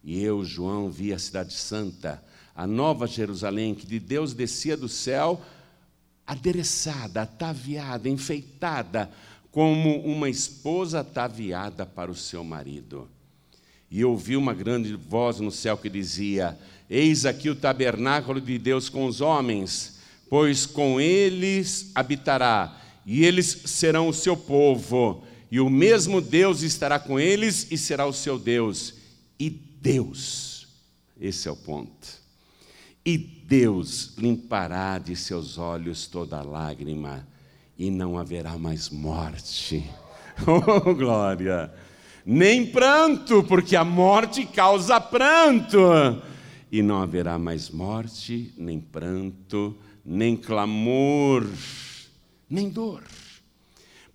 [0.00, 2.22] E eu, João, vi a cidade santa,
[2.54, 5.42] a nova Jerusalém, que de Deus descia do céu
[6.24, 9.10] adereçada, ataviada, enfeitada,
[9.50, 13.08] como uma esposa ataviada para o seu marido.
[13.90, 16.56] E ouvi uma grande voz no céu que dizia:
[16.88, 19.98] Eis aqui o tabernáculo de Deus com os homens,
[20.28, 26.98] pois com eles habitará, e eles serão o seu povo, e o mesmo Deus estará
[26.98, 28.94] com eles e será o seu Deus.
[29.38, 30.68] E Deus,
[31.20, 32.20] esse é o ponto
[33.04, 37.26] e Deus limpará de seus olhos toda lágrima,
[37.78, 39.84] e não haverá mais morte.
[40.46, 41.70] Oh, glória!
[42.24, 45.78] Nem pranto, porque a morte causa pranto.
[46.72, 51.46] E não haverá mais morte, nem pranto, nem clamor,
[52.50, 53.04] nem dor,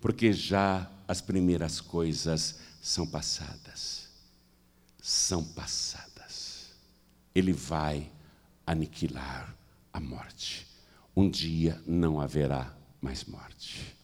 [0.00, 4.06] porque já as primeiras coisas são passadas.
[5.00, 6.72] São passadas.
[7.34, 8.10] Ele vai
[8.66, 9.56] aniquilar
[9.92, 10.66] a morte.
[11.16, 13.96] Um dia não haverá mais morte.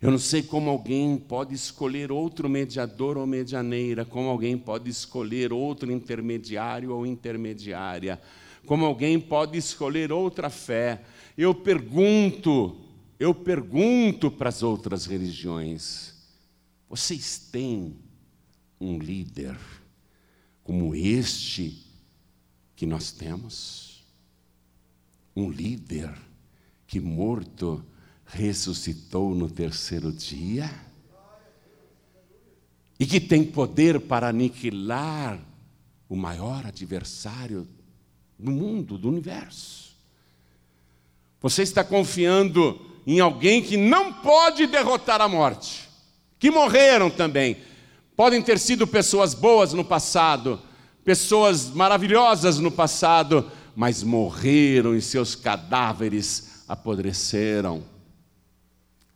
[0.00, 5.52] Eu não sei como alguém pode escolher outro mediador ou medianeira, como alguém pode escolher
[5.52, 8.20] outro intermediário ou intermediária,
[8.64, 11.02] como alguém pode escolher outra fé.
[11.36, 12.76] Eu pergunto,
[13.18, 16.14] eu pergunto para as outras religiões:
[16.88, 17.96] vocês têm
[18.80, 19.58] um líder
[20.62, 21.84] como este
[22.76, 24.04] que nós temos.
[25.34, 26.12] Um líder
[26.86, 27.84] que morto
[28.26, 30.68] ressuscitou no terceiro dia
[32.98, 35.40] e que tem poder para aniquilar
[36.08, 37.68] o maior adversário
[38.38, 39.96] do mundo, do universo.
[41.40, 45.88] Você está confiando em alguém que não pode derrotar a morte,
[46.38, 47.56] que morreram também.
[48.14, 50.60] Podem ter sido pessoas boas no passado,
[51.06, 57.82] pessoas maravilhosas no passado, mas morreram e seus cadáveres apodreceram.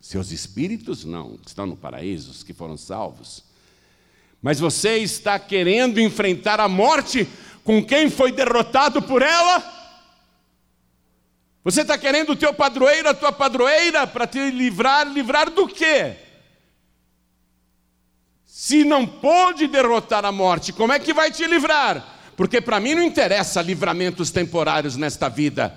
[0.01, 3.45] Seus espíritos não, estão no paraíso, os que foram salvos.
[4.41, 7.29] Mas você está querendo enfrentar a morte
[7.63, 9.82] com quem foi derrotado por ela?
[11.65, 16.17] Você está querendo o teu padroeiro, a tua padroeira, para te livrar, livrar do quê?
[18.45, 22.05] Se não pôde derrotar a morte, como é que vai te livrar?
[22.37, 25.73] Porque para mim não interessa livramentos temporários nesta vida.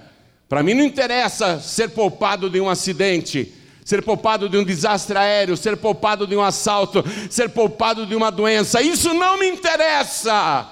[0.48, 5.56] Para mim não interessa ser poupado de um acidente, ser poupado de um desastre aéreo,
[5.56, 8.82] ser poupado de um assalto, ser poupado de uma doença.
[8.82, 10.68] Isso não me interessa.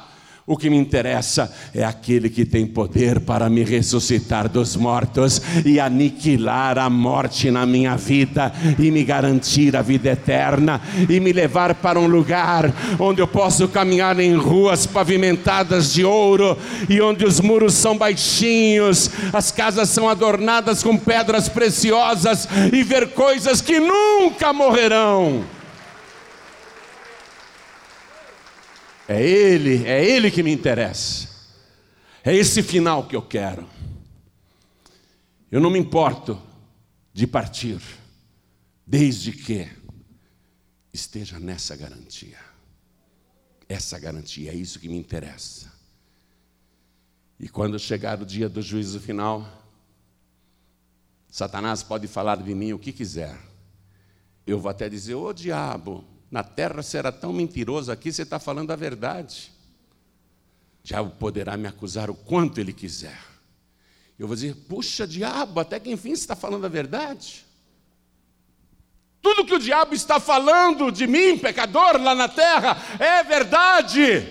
[0.46, 5.80] O que me interessa é aquele que tem poder para me ressuscitar dos mortos e
[5.80, 11.76] aniquilar a morte na minha vida e me garantir a vida eterna e me levar
[11.76, 16.58] para um lugar onde eu posso caminhar em ruas pavimentadas de ouro
[16.89, 23.12] e onde os muros são baixinhos, as casas são adornadas com pedras preciosas e ver
[23.12, 25.53] coisas que nunca morrerão.
[29.08, 31.30] É Ele, é Ele que me interessa.
[32.24, 33.68] É esse final que eu quero.
[35.51, 36.41] Eu não me importo
[37.14, 37.82] de partir,
[38.88, 39.70] desde que
[40.91, 42.39] esteja nessa garantia.
[43.68, 45.72] Essa garantia, é isso que me interessa.
[47.39, 49.64] E quando chegar o dia do juízo final,
[51.30, 53.38] Satanás pode falar de mim o que quiser.
[54.45, 58.71] Eu vou até dizer: Ô diabo, na terra será tão mentiroso, aqui você está falando
[58.71, 59.51] a verdade.
[60.84, 63.19] Já poderá me acusar o quanto ele quiser.
[64.17, 67.45] Eu vou dizer, puxa, diabo, até que enfim você está falando a verdade.
[69.21, 74.27] Tudo que o diabo está falando de mim, pecador, lá na terra, é verdade.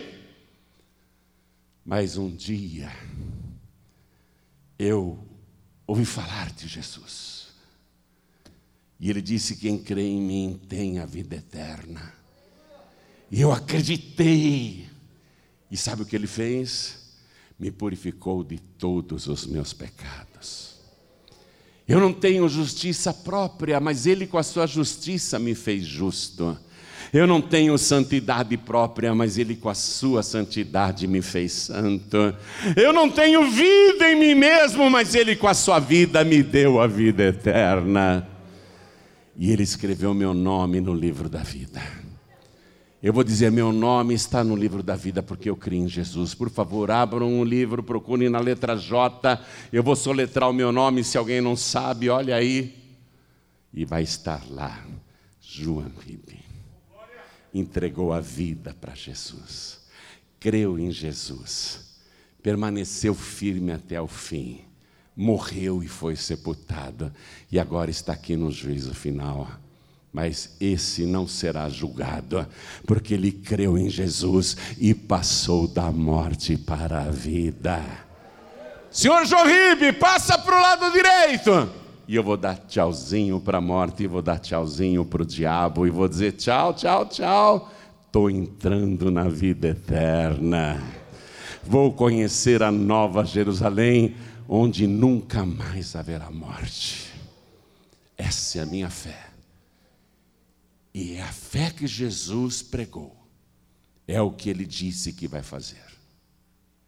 [1.86, 2.92] Mas um dia,
[4.76, 5.24] eu
[5.86, 7.31] ouvi falar de Jesus.
[9.02, 12.14] E ele disse: Quem crê em mim tem a vida eterna.
[13.28, 14.86] E eu acreditei.
[15.68, 17.16] E sabe o que ele fez?
[17.58, 20.76] Me purificou de todos os meus pecados.
[21.88, 26.56] Eu não tenho justiça própria, mas ele com a sua justiça me fez justo.
[27.12, 32.34] Eu não tenho santidade própria, mas Ele com a sua santidade me fez santo.
[32.74, 36.80] Eu não tenho vida em mim mesmo, mas Ele com a sua vida me deu
[36.80, 38.31] a vida eterna.
[39.36, 41.80] E ele escreveu meu nome no livro da vida.
[43.02, 46.34] Eu vou dizer, meu nome está no livro da vida porque eu criei em Jesus.
[46.34, 49.40] Por favor, abram um livro, procurem na letra J.
[49.72, 52.72] Eu vou soletrar o meu nome, se alguém não sabe, olha aí.
[53.74, 54.86] E vai estar lá.
[55.40, 56.38] João Ribe.
[57.52, 59.80] Entregou a vida para Jesus.
[60.38, 61.98] Creu em Jesus.
[62.40, 64.60] Permaneceu firme até o fim.
[65.16, 67.12] Morreu e foi sepultado.
[67.50, 69.48] E agora está aqui no juízo final
[70.12, 72.46] mas esse não será julgado,
[72.86, 77.82] porque ele creu em Jesus e passou da morte para a vida.
[78.90, 81.70] Senhor Jorribe, passa para o lado direito.
[82.06, 85.86] E eu vou dar tchauzinho para a morte, e vou dar tchauzinho para o diabo,
[85.86, 87.70] e vou dizer tchau, tchau, tchau.
[88.04, 90.82] Estou entrando na vida eterna.
[91.64, 94.14] Vou conhecer a nova Jerusalém,
[94.48, 97.12] onde nunca mais haverá morte.
[98.16, 99.30] Essa é a minha fé.
[100.94, 103.16] E é a fé que Jesus pregou,
[104.06, 105.82] é o que ele disse que vai fazer.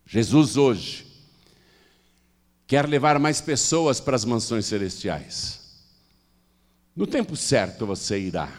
[0.07, 1.07] Jesus hoje
[2.67, 5.61] quer levar mais pessoas para as mansões celestiais.
[6.95, 8.53] No tempo certo você irá,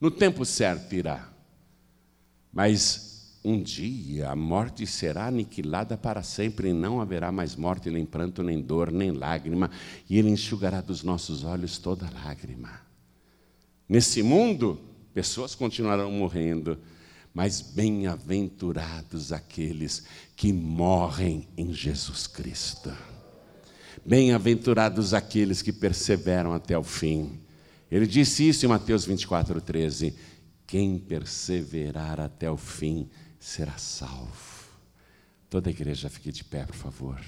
[0.00, 1.28] no tempo certo irá,
[2.52, 3.11] mas
[3.44, 8.42] um dia a morte será aniquilada para sempre e não haverá mais morte, nem pranto,
[8.42, 9.70] nem dor, nem lágrima,
[10.08, 12.80] e Ele enxugará dos nossos olhos toda lágrima.
[13.88, 14.80] Nesse mundo,
[15.12, 16.78] pessoas continuarão morrendo,
[17.34, 20.04] mas bem-aventurados aqueles
[20.36, 22.92] que morrem em Jesus Cristo.
[24.04, 27.40] Bem-aventurados aqueles que perseveram até o fim.
[27.90, 30.14] Ele disse isso em Mateus 24, 13:
[30.66, 33.08] Quem perseverar até o fim
[33.42, 34.70] será salvo.
[35.50, 37.20] Toda a igreja fique de pé, por favor.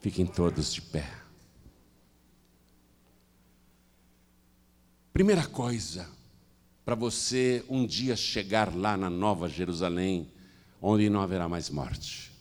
[0.00, 1.12] Fiquem todos de pé.
[5.12, 6.08] Primeira coisa,
[6.84, 10.30] para você um dia chegar lá na Nova Jerusalém,
[10.80, 12.32] onde não haverá mais morte.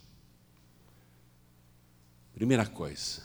[2.36, 3.24] Primeira coisa,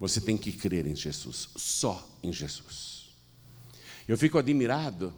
[0.00, 3.14] você tem que crer em Jesus, só em Jesus.
[4.06, 5.14] Eu fico admirado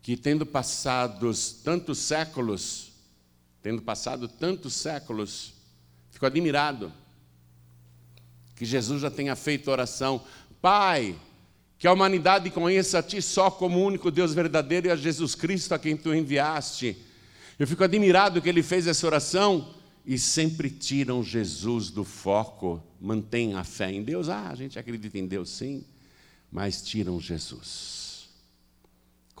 [0.00, 2.91] que, tendo passados tantos séculos,
[3.62, 5.54] tendo passado tantos séculos,
[6.10, 6.92] fico admirado
[8.56, 10.22] que Jesus já tenha feito oração,
[10.60, 11.16] Pai,
[11.78, 15.74] que a humanidade conheça a Ti só como único Deus verdadeiro e a Jesus Cristo
[15.74, 16.96] a quem Tu enviaste.
[17.58, 19.74] Eu fico admirado que ele fez essa oração
[20.06, 24.28] e sempre tiram Jesus do foco, mantém a fé em Deus.
[24.28, 25.84] Ah, a gente acredita em Deus sim,
[26.50, 28.11] mas tiram Jesus.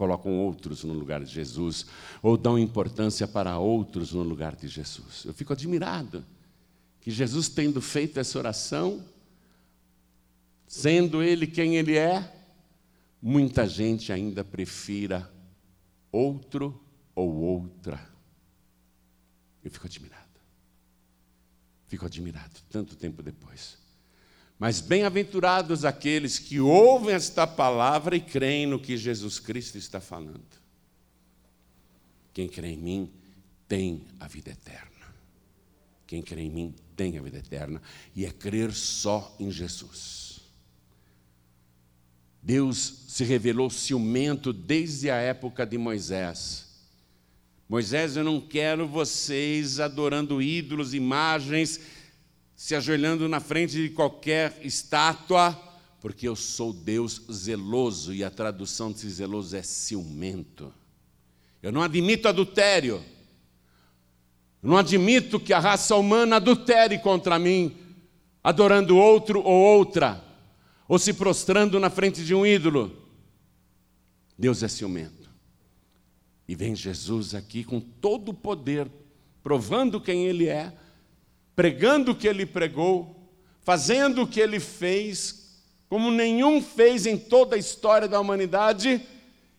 [0.02, 1.86] Colocam outros no lugar de Jesus,
[2.20, 5.22] ou dão importância para outros no lugar de Jesus.
[5.24, 6.24] Eu fico admirado
[7.00, 9.04] que Jesus, tendo feito essa oração,
[10.66, 12.34] sendo ele quem ele é,
[13.22, 15.32] muita gente ainda prefira
[16.10, 16.84] outro
[17.14, 18.04] ou outra.
[19.62, 20.40] Eu fico admirado.
[21.86, 23.78] Fico admirado, tanto tempo depois.
[24.62, 30.40] Mas bem-aventurados aqueles que ouvem esta palavra e creem no que Jesus Cristo está falando.
[32.32, 33.10] Quem crê em mim
[33.66, 35.12] tem a vida eterna.
[36.06, 37.82] Quem crê em mim tem a vida eterna.
[38.14, 40.38] E é crer só em Jesus.
[42.40, 46.68] Deus se revelou ciumento desde a época de Moisés.
[47.68, 51.80] Moisés, eu não quero vocês adorando ídolos, imagens,
[52.62, 55.50] se ajoelhando na frente de qualquer estátua,
[56.00, 60.72] porque eu sou Deus zeloso, e a tradução de zeloso é ciumento.
[61.60, 63.02] Eu não admito adultério.
[64.62, 67.76] Eu não admito que a raça humana adultere contra mim,
[68.44, 70.22] adorando outro ou outra
[70.86, 72.96] ou se prostrando na frente de um ídolo.
[74.38, 75.28] Deus é ciumento.
[76.46, 78.88] E vem Jesus aqui com todo o poder,
[79.42, 80.72] provando quem Ele é,
[81.54, 83.30] pregando o que Ele pregou,
[83.62, 89.00] fazendo o que Ele fez, como nenhum fez em toda a história da humanidade,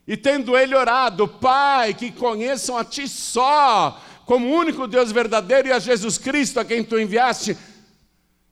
[0.06, 5.72] e tendo Ele orado, Pai, que conheçam a Ti só, como único Deus verdadeiro e
[5.72, 7.58] a Jesus Cristo a quem Tu enviaste.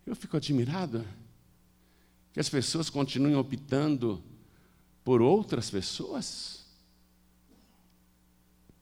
[0.05, 1.05] Eu fico admirado
[2.33, 4.23] que as pessoas continuem optando
[5.03, 6.61] por outras pessoas?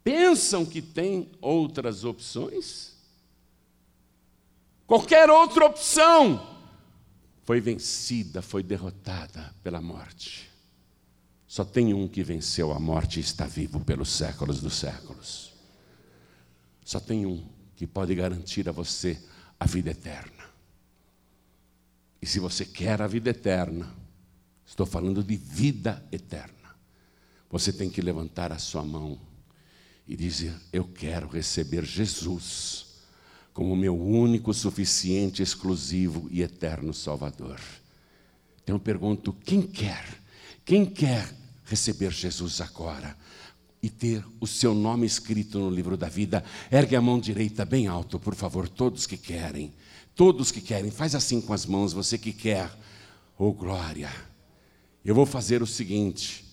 [0.04, 2.96] Pensam que tem outras opções?
[4.90, 6.46] Qualquer outra opção
[7.44, 10.52] foi vencida, foi derrotada pela morte.
[11.48, 15.54] Só tem um que venceu a morte e está vivo pelos séculos dos séculos.
[16.84, 19.18] Só tem um que pode garantir a você
[19.58, 20.44] a vida eterna.
[22.22, 23.96] E se você quer a vida eterna,
[24.70, 26.76] Estou falando de vida eterna.
[27.50, 29.20] Você tem que levantar a sua mão
[30.08, 32.86] e dizer: Eu quero receber Jesus
[33.60, 37.60] como meu único, suficiente, exclusivo e eterno Salvador.
[38.64, 40.06] Então eu pergunto: quem quer?
[40.64, 41.30] Quem quer
[41.66, 43.18] receber Jesus agora?
[43.84, 46.42] E ter o seu nome escrito no livro da vida,
[46.72, 49.74] ergue a mão direita bem alto, por favor, todos que querem,
[50.16, 52.72] todos que querem, faz assim com as mãos, você que quer,
[53.38, 54.10] oh glória.
[55.04, 56.46] Eu vou fazer o seguinte,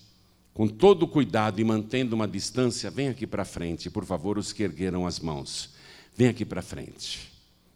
[0.53, 4.61] com todo cuidado e mantendo uma distância, vem aqui para frente, por favor, os que
[4.61, 5.76] ergueram as mãos.
[6.17, 7.31] Vem aqui para frente.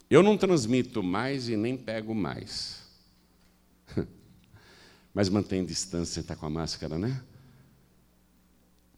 [0.09, 2.81] Eu não transmito mais e nem pego mais.
[5.13, 7.23] Mas mantém distância, está com a máscara, né?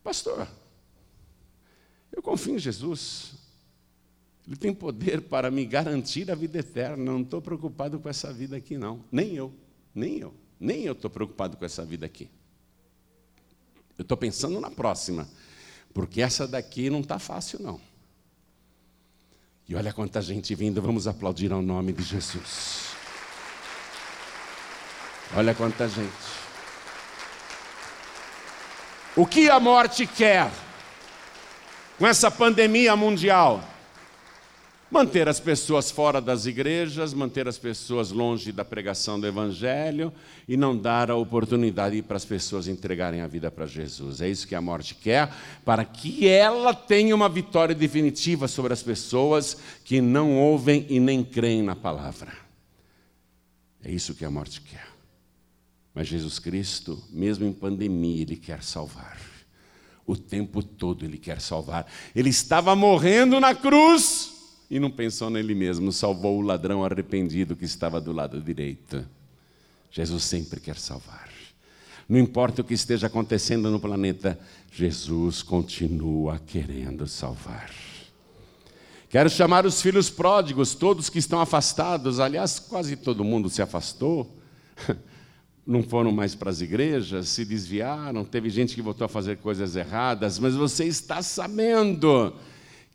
[0.01, 0.47] Pastor,
[2.09, 3.33] eu confio em Jesus.
[4.47, 7.11] Ele tem poder para me garantir a vida eterna.
[7.11, 9.03] Não estou preocupado com essa vida aqui, não.
[9.11, 9.53] Nem eu,
[9.93, 12.29] nem eu, nem eu estou preocupado com essa vida aqui.
[13.97, 15.27] Eu estou pensando na próxima,
[15.93, 17.92] porque essa daqui não está fácil, não.
[19.67, 22.89] E olha quanta gente vindo, vamos aplaudir ao nome de Jesus.
[25.35, 26.11] Olha quanta gente.
[29.15, 30.51] O que a morte quer
[31.97, 33.63] com essa pandemia mundial?
[34.93, 40.13] Manter as pessoas fora das igrejas, manter as pessoas longe da pregação do Evangelho
[40.47, 44.21] e não dar a oportunidade para as pessoas entregarem a vida para Jesus.
[44.21, 45.33] É isso que a morte quer,
[45.65, 51.23] para que ela tenha uma vitória definitiva sobre as pessoas que não ouvem e nem
[51.23, 52.31] creem na palavra.
[53.83, 54.87] É isso que a morte quer.
[55.91, 59.19] Mas Jesus Cristo, mesmo em pandemia, Ele quer salvar.
[60.05, 61.91] O tempo todo Ele quer salvar.
[62.15, 64.32] Ele estava morrendo na cruz
[64.69, 69.05] e não pensou nele mesmo, salvou o ladrão arrependido que estava do lado direito.
[69.91, 71.29] Jesus sempre quer salvar.
[72.07, 74.39] Não importa o que esteja acontecendo no planeta,
[74.71, 77.71] Jesus continua querendo salvar.
[79.09, 84.35] Quero chamar os filhos pródigos, todos que estão afastados, aliás, quase todo mundo se afastou,
[85.65, 89.75] não foram mais para as igrejas, se desviaram, teve gente que voltou a fazer coisas
[89.75, 92.33] erradas, mas você está sabendo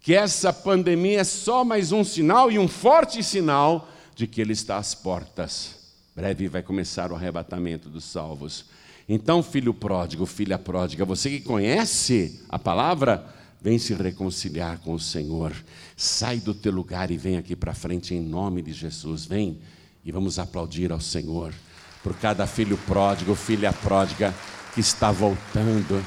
[0.00, 4.52] que essa pandemia é só mais um sinal e um forte sinal de que Ele
[4.52, 5.76] está às portas.
[6.14, 8.64] Breve vai começar o arrebatamento dos salvos.
[9.08, 13.24] Então, filho pródigo, filha pródiga, você que conhece a palavra,
[13.60, 15.52] vem se reconciliar com o Senhor.
[15.96, 19.24] Sai do teu lugar e vem aqui para frente em nome de Jesus.
[19.24, 19.58] Vem
[20.04, 21.54] e vamos aplaudir ao Senhor
[22.02, 24.34] por cada filho pródigo, filha pródiga
[24.74, 26.04] que está voltando.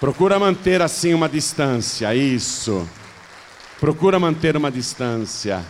[0.00, 2.88] Procura manter assim uma distância, isso.
[3.80, 5.64] Procura manter uma distância.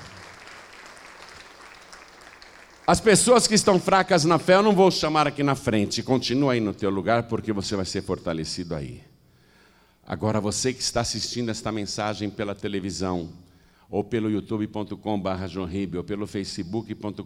[2.86, 6.02] As pessoas que estão fracas na fé, eu não vou chamar aqui na frente.
[6.02, 9.02] Continua aí no teu lugar, porque você vai ser fortalecido aí.
[10.06, 13.28] Agora, você que está assistindo esta mensagem pela televisão,
[13.90, 17.22] ou pelo youtube.com.br ou pelo facebook.com.br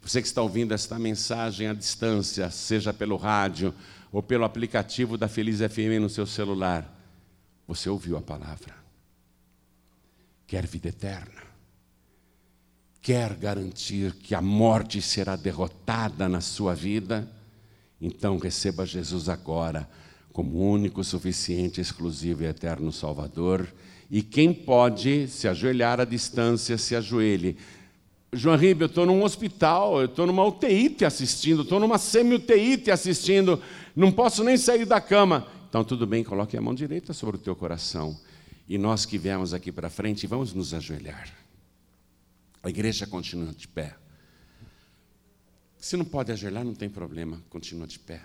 [0.00, 3.74] você que está ouvindo esta mensagem à distância, seja pelo rádio
[4.10, 6.94] ou pelo aplicativo da Feliz FM no seu celular,
[7.66, 8.87] você ouviu a palavra
[10.48, 11.42] quer vida eterna,
[13.00, 17.30] quer garantir que a morte será derrotada na sua vida,
[18.00, 19.88] então receba Jesus agora
[20.32, 23.66] como único, suficiente, exclusivo e eterno Salvador.
[24.08, 27.56] E quem pode se ajoelhar à distância, se ajoelhe.
[28.32, 32.78] João Ribeiro, eu estou num hospital, eu estou numa UTI te assistindo, estou numa semi-UTI
[32.78, 33.60] te assistindo,
[33.96, 35.46] não posso nem sair da cama.
[35.68, 38.16] Então, tudo bem, coloque a mão direita sobre o teu coração.
[38.68, 41.32] E nós que viemos aqui para frente, vamos nos ajoelhar.
[42.62, 43.96] A igreja continua de pé.
[45.78, 48.20] Se não pode ajoelhar, não tem problema, continua de pé.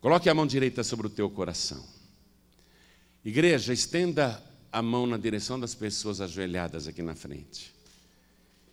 [0.00, 1.84] Coloque a mão direita sobre o teu coração.
[3.24, 4.42] Igreja, estenda
[4.72, 7.74] a mão na direção das pessoas ajoelhadas aqui na frente.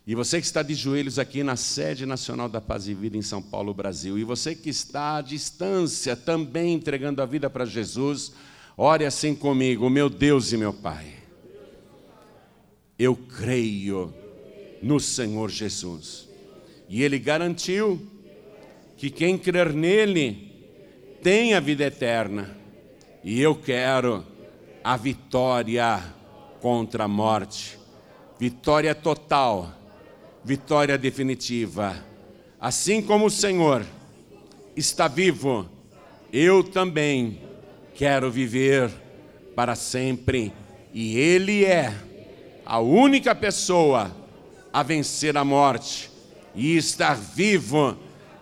[0.07, 3.21] E você que está de joelhos aqui na sede nacional da Paz e Vida em
[3.21, 8.31] São Paulo, Brasil, e você que está à distância também entregando a vida para Jesus,
[8.81, 11.05] Ore assim comigo, meu Deus e meu Pai.
[12.97, 14.13] Eu creio
[14.81, 16.29] no Senhor Jesus.
[16.87, 18.01] E Ele garantiu
[18.95, 20.63] que quem crer nele
[21.21, 22.55] tem a vida eterna.
[23.21, 24.25] E eu quero
[24.81, 26.01] a vitória
[26.61, 27.77] contra a morte.
[28.39, 29.73] Vitória total,
[30.41, 32.01] vitória definitiva.
[32.57, 33.85] Assim como o Senhor
[34.73, 35.69] está vivo,
[36.31, 37.48] eu também
[37.99, 38.89] quero viver
[39.53, 40.53] para sempre.
[40.93, 41.93] E Ele é
[42.65, 44.15] a única pessoa
[44.71, 46.09] a vencer a morte
[46.55, 47.97] e estar vivo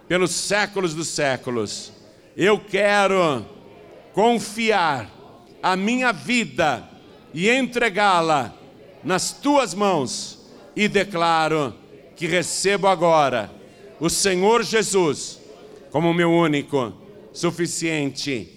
[0.08, 1.91] pelos séculos dos séculos.
[2.36, 3.43] Eu quero
[4.14, 5.10] confiar
[5.64, 6.88] a minha vida
[7.34, 8.53] e entregá-la
[9.03, 11.74] nas tuas mãos e declaro
[12.16, 13.49] que recebo agora
[13.99, 15.39] o Senhor Jesus
[15.89, 16.93] como meu único,
[17.34, 18.57] suficiente,